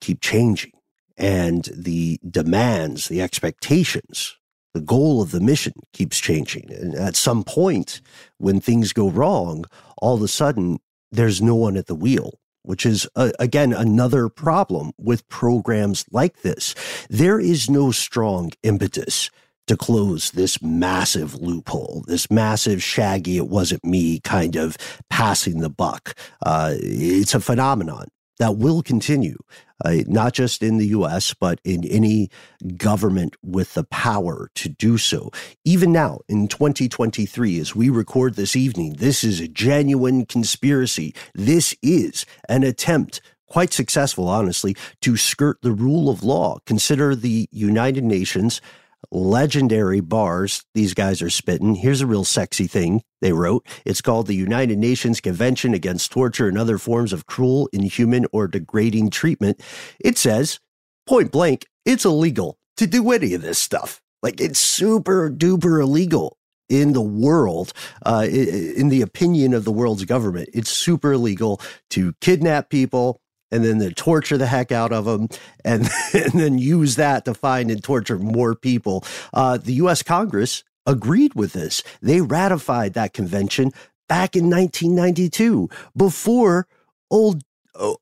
[0.00, 0.72] keep changing
[1.16, 4.36] and the demands, the expectations,
[4.74, 6.72] the goal of the mission keeps changing.
[6.72, 8.00] And at some point,
[8.38, 9.64] when things go wrong,
[9.98, 10.80] all of a sudden,
[11.12, 16.42] there's no one at the wheel which is uh, again another problem with programs like
[16.42, 16.74] this.
[17.08, 19.30] There is no strong impetus
[19.68, 24.76] to close this massive loophole, this massive shaggy, it wasn't me kind of
[25.08, 26.14] passing the buck.
[26.44, 28.08] Uh, it's a phenomenon
[28.38, 29.38] that will continue,
[29.84, 32.30] uh, not just in the US, but in any
[32.76, 35.30] government with the power to do so.
[35.64, 41.14] Even now in 2023, as we record this evening, this is a genuine conspiracy.
[41.34, 43.20] This is an attempt
[43.52, 46.58] quite successful, honestly, to skirt the rule of law.
[46.64, 48.62] Consider the United Nations
[49.10, 51.74] legendary bars these guys are spitting.
[51.74, 53.66] Here's a real sexy thing they wrote.
[53.84, 58.48] It's called the United Nations Convention Against Torture and Other Forms of Cruel, Inhuman, or
[58.48, 59.60] Degrading Treatment.
[60.00, 60.60] It says,
[61.06, 64.00] point blank, it's illegal to do any of this stuff.
[64.22, 66.36] Like it's super duper illegal
[66.68, 67.72] in the world,
[68.06, 70.48] uh, in the opinion of the world's government.
[70.54, 73.20] It's super illegal to kidnap people,
[73.52, 75.28] and then to torture the heck out of them
[75.64, 79.04] and, and then use that to find and torture more people.
[79.32, 80.02] Uh, the U.S.
[80.02, 81.82] Congress agreed with this.
[82.00, 83.70] They ratified that convention
[84.08, 86.66] back in 1992 before
[87.10, 87.42] old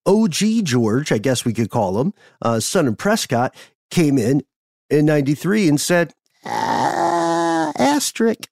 [0.06, 3.54] OG George, I guess we could call him, uh, son of Prescott,
[3.90, 4.42] came in
[4.88, 6.12] in 93 and said,
[6.44, 8.48] ah, asterisk,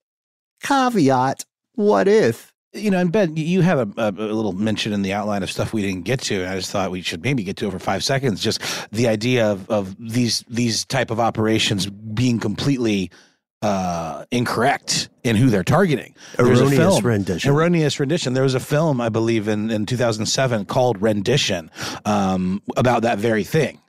[0.63, 2.53] caveat, what if?
[2.73, 5.73] You know, and Ben, you have a, a, little mention in the outline of stuff
[5.73, 8.03] we didn't get to, and I just thought we should maybe get to over five
[8.03, 8.41] seconds.
[8.41, 8.61] Just
[8.91, 13.09] the idea of, of these these type of operations being completely
[13.63, 16.15] uh, incorrect in who they're targeting.
[16.37, 17.51] Erroneous film, rendition.
[17.51, 18.33] Erroneous rendition.
[18.33, 21.71] There was a film, I believe, in in 2007 called Rendition
[22.05, 23.81] um, about that very thing.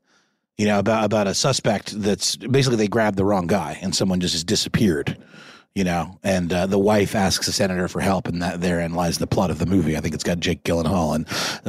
[0.57, 4.21] You know, about about a suspect that's basically they grabbed the wrong guy and someone
[4.21, 5.19] just disappeared
[5.75, 9.19] you know, and uh, the wife asks the senator for help, and that therein lies
[9.19, 9.97] the plot of the movie.
[9.97, 11.27] I think it's got Jake Gyllenhaal and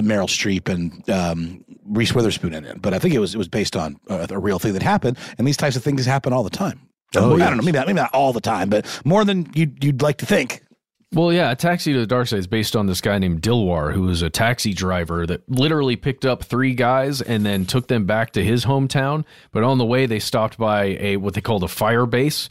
[0.07, 3.47] Meryl Streep and um, Reese Witherspoon in it, but I think it was it was
[3.47, 6.43] based on a, a real thing that happened, and these types of things happen all
[6.43, 6.87] the time.
[7.15, 9.83] Oh, I don't know, maybe not, maybe not all the time, but more than you'd,
[9.83, 10.63] you'd like to think.
[11.13, 13.91] Well, yeah, a taxi to the dark side is based on this guy named Dilawar,
[13.91, 18.05] who was a taxi driver that literally picked up three guys and then took them
[18.05, 19.25] back to his hometown.
[19.51, 22.47] But on the way, they stopped by a what they called a fire base,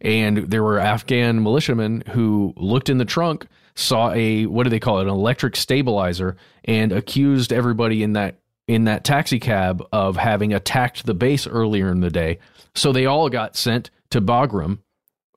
[0.00, 4.80] and there were Afghan militiamen who looked in the trunk, saw a what do they
[4.80, 10.16] call it, an electric stabilizer, and accused everybody in that in that taxi cab of
[10.16, 12.38] having attacked the base earlier in the day.
[12.74, 14.78] So they all got sent to Bagram,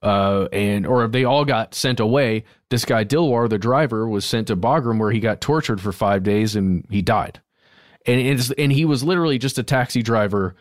[0.02, 2.44] uh, and or they all got sent away.
[2.70, 6.24] This guy Dilawar, the driver, was sent to Bagram where he got tortured for five
[6.24, 7.42] days and he died.
[8.06, 10.56] And and he was literally just a taxi driver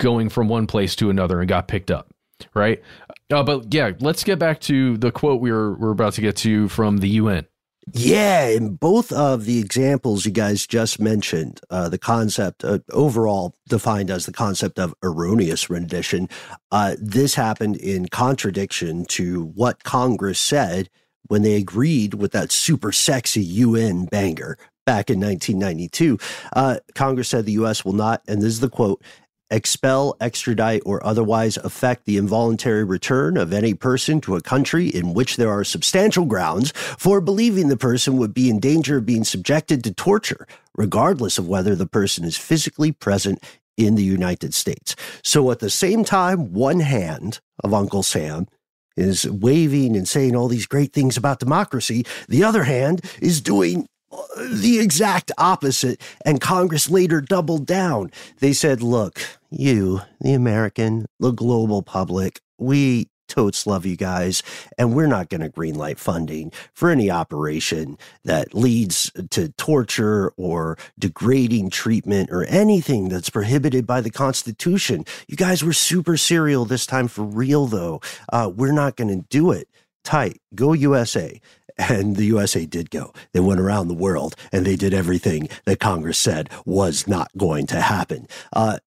[0.00, 2.14] going from one place to another and got picked up
[2.54, 2.82] right?
[3.30, 6.36] Uh, but yeah, let's get back to the quote we were we're about to get
[6.36, 7.46] to from the UN.
[7.94, 13.54] Yeah, in both of the examples you guys just mentioned, uh, the concept uh, overall
[13.68, 16.28] defined as the concept of erroneous rendition,
[16.70, 20.90] uh, this happened in contradiction to what Congress said
[21.28, 26.18] when they agreed with that super sexy UN banger back in 1992.
[26.54, 27.84] Uh, Congress said the U.S.
[27.84, 29.02] will not, and this is the quote,
[29.50, 35.14] expel, extradite, or otherwise affect the involuntary return of any person to a country in
[35.14, 39.24] which there are substantial grounds for believing the person would be in danger of being
[39.24, 40.46] subjected to torture,
[40.76, 43.42] regardless of whether the person is physically present
[43.76, 44.96] in the United States.
[45.22, 48.48] So at the same time, one hand of Uncle Sam
[48.96, 52.04] is waving and saying all these great things about democracy.
[52.28, 56.00] The other hand is doing the exact opposite.
[56.24, 58.10] And Congress later doubled down.
[58.40, 59.20] They said, look,
[59.50, 64.42] you, the American, the global public, we totes love you guys,
[64.76, 70.76] and we're not going to greenlight funding for any operation that leads to torture or
[70.98, 75.04] degrading treatment or anything that's prohibited by the Constitution.
[75.28, 78.00] You guys were super serial this time for real, though.
[78.32, 79.68] Uh, we're not going to do it.
[80.04, 80.40] Tight.
[80.54, 81.40] Go USA.
[81.78, 83.12] And the USA did go.
[83.32, 87.66] They went around the world and they did everything that Congress said was not going
[87.68, 88.26] to happen.
[88.52, 88.78] Uh,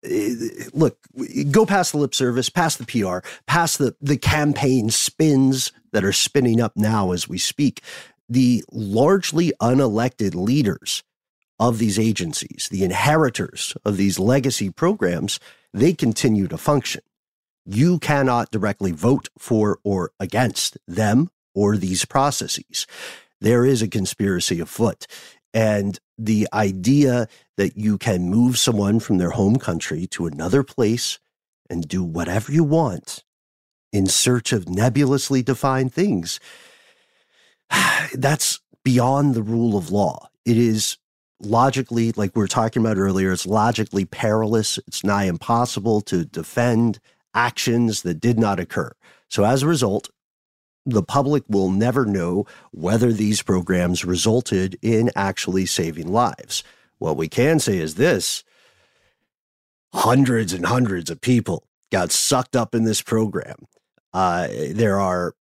[0.74, 0.98] look,
[1.52, 6.14] go past the lip service, past the PR, past the, the campaign spins that are
[6.14, 7.82] spinning up now as we speak.
[8.28, 11.04] The largely unelected leaders
[11.60, 15.40] of these agencies, the inheritors of these legacy programs,
[15.74, 17.02] they continue to function.
[17.66, 22.88] You cannot directly vote for or against them or these processes.
[23.40, 25.08] There is a conspiracy afoot.
[25.54, 31.20] And the idea that you can move someone from their home country to another place
[31.70, 33.24] and do whatever you want
[33.92, 36.40] in search of nebulously defined things,
[38.14, 40.30] that's beyond the rule of law.
[40.46, 40.98] It is
[41.42, 44.78] logically, like we were talking about earlier, it's logically perilous.
[44.88, 47.00] It's nigh impossible to defend
[47.34, 48.92] actions that did not occur.
[49.28, 50.10] So as a result,
[50.86, 56.64] the public will never know whether these programs resulted in actually saving lives.
[56.98, 58.44] What we can say is this
[59.94, 63.58] hundreds and hundreds of people got sucked up in this program.
[64.14, 65.34] Uh, there are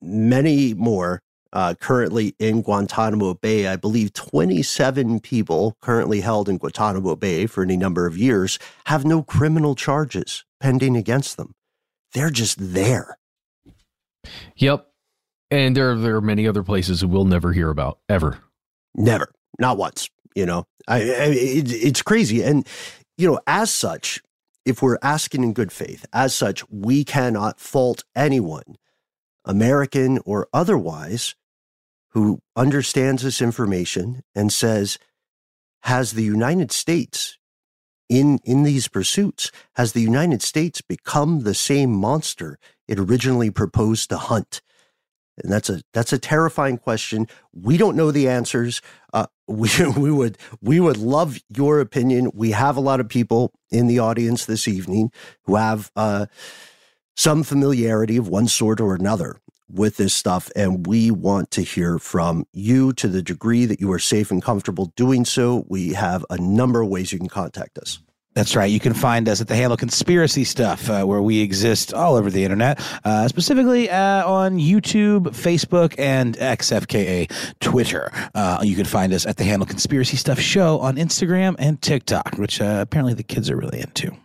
[0.00, 3.66] many more uh, currently in Guantanamo Bay.
[3.66, 9.04] I believe 27 people currently held in Guantanamo Bay for any number of years have
[9.04, 11.54] no criminal charges pending against them.
[12.12, 13.18] They're just there.
[14.56, 14.86] Yep.
[15.50, 18.38] And there, there are many other places we'll never hear about ever.
[18.94, 19.32] Never.
[19.58, 20.08] Not once.
[20.34, 22.42] You know, I, I it, it's crazy.
[22.42, 22.66] And,
[23.16, 24.22] you know, as such,
[24.64, 28.76] if we're asking in good faith, as such, we cannot fault anyone,
[29.44, 31.34] American or otherwise,
[32.10, 34.98] who understands this information and says,
[35.82, 37.38] has the United States
[38.08, 42.58] in, in these pursuits, has the United States become the same monster
[42.88, 44.60] it originally proposed to hunt?
[45.42, 47.28] And that's a that's a terrifying question.
[47.52, 48.82] We don't know the answers.
[49.12, 52.30] Uh, we we would we would love your opinion.
[52.34, 55.12] We have a lot of people in the audience this evening
[55.44, 56.26] who have uh,
[57.16, 59.40] some familiarity of one sort or another
[59.70, 60.50] with this stuff.
[60.56, 64.42] And we want to hear from you to the degree that you are safe and
[64.42, 65.64] comfortable doing so.
[65.68, 67.98] We have a number of ways you can contact us.
[68.38, 68.70] That's right.
[68.70, 72.30] You can find us at the handle Conspiracy Stuff, uh, where we exist all over
[72.30, 78.12] the internet, uh, specifically uh, on YouTube, Facebook, and XFKA Twitter.
[78.36, 82.36] Uh, you can find us at the handle Conspiracy Stuff Show on Instagram and TikTok,
[82.36, 84.16] which uh, apparently the kids are really into.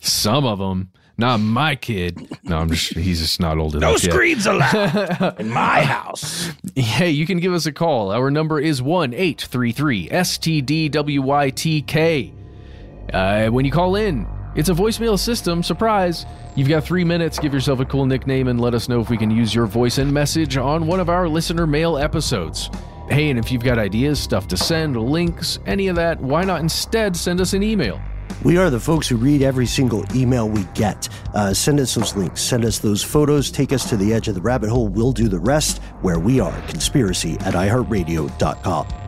[0.00, 0.92] Some of them.
[1.16, 2.28] Not my kid.
[2.44, 3.90] No, I'm just, he's just not old enough.
[3.90, 6.52] No screens allowed in my house.
[6.76, 8.12] Hey, you can give us a call.
[8.12, 11.88] Our number is 1 833 STDWYTK.
[13.12, 15.62] Uh, when you call in, it's a voicemail system.
[15.62, 16.26] Surprise.
[16.54, 17.38] You've got three minutes.
[17.38, 19.98] Give yourself a cool nickname and let us know if we can use your voice
[19.98, 22.70] and message on one of our listener mail episodes.
[23.08, 26.60] Hey, and if you've got ideas, stuff to send, links, any of that, why not
[26.60, 28.00] instead send us an email?
[28.44, 31.08] We are the folks who read every single email we get.
[31.34, 34.34] Uh, send us those links, send us those photos, take us to the edge of
[34.34, 34.88] the rabbit hole.
[34.88, 39.07] We'll do the rest where we are conspiracy at iHeartRadio.com.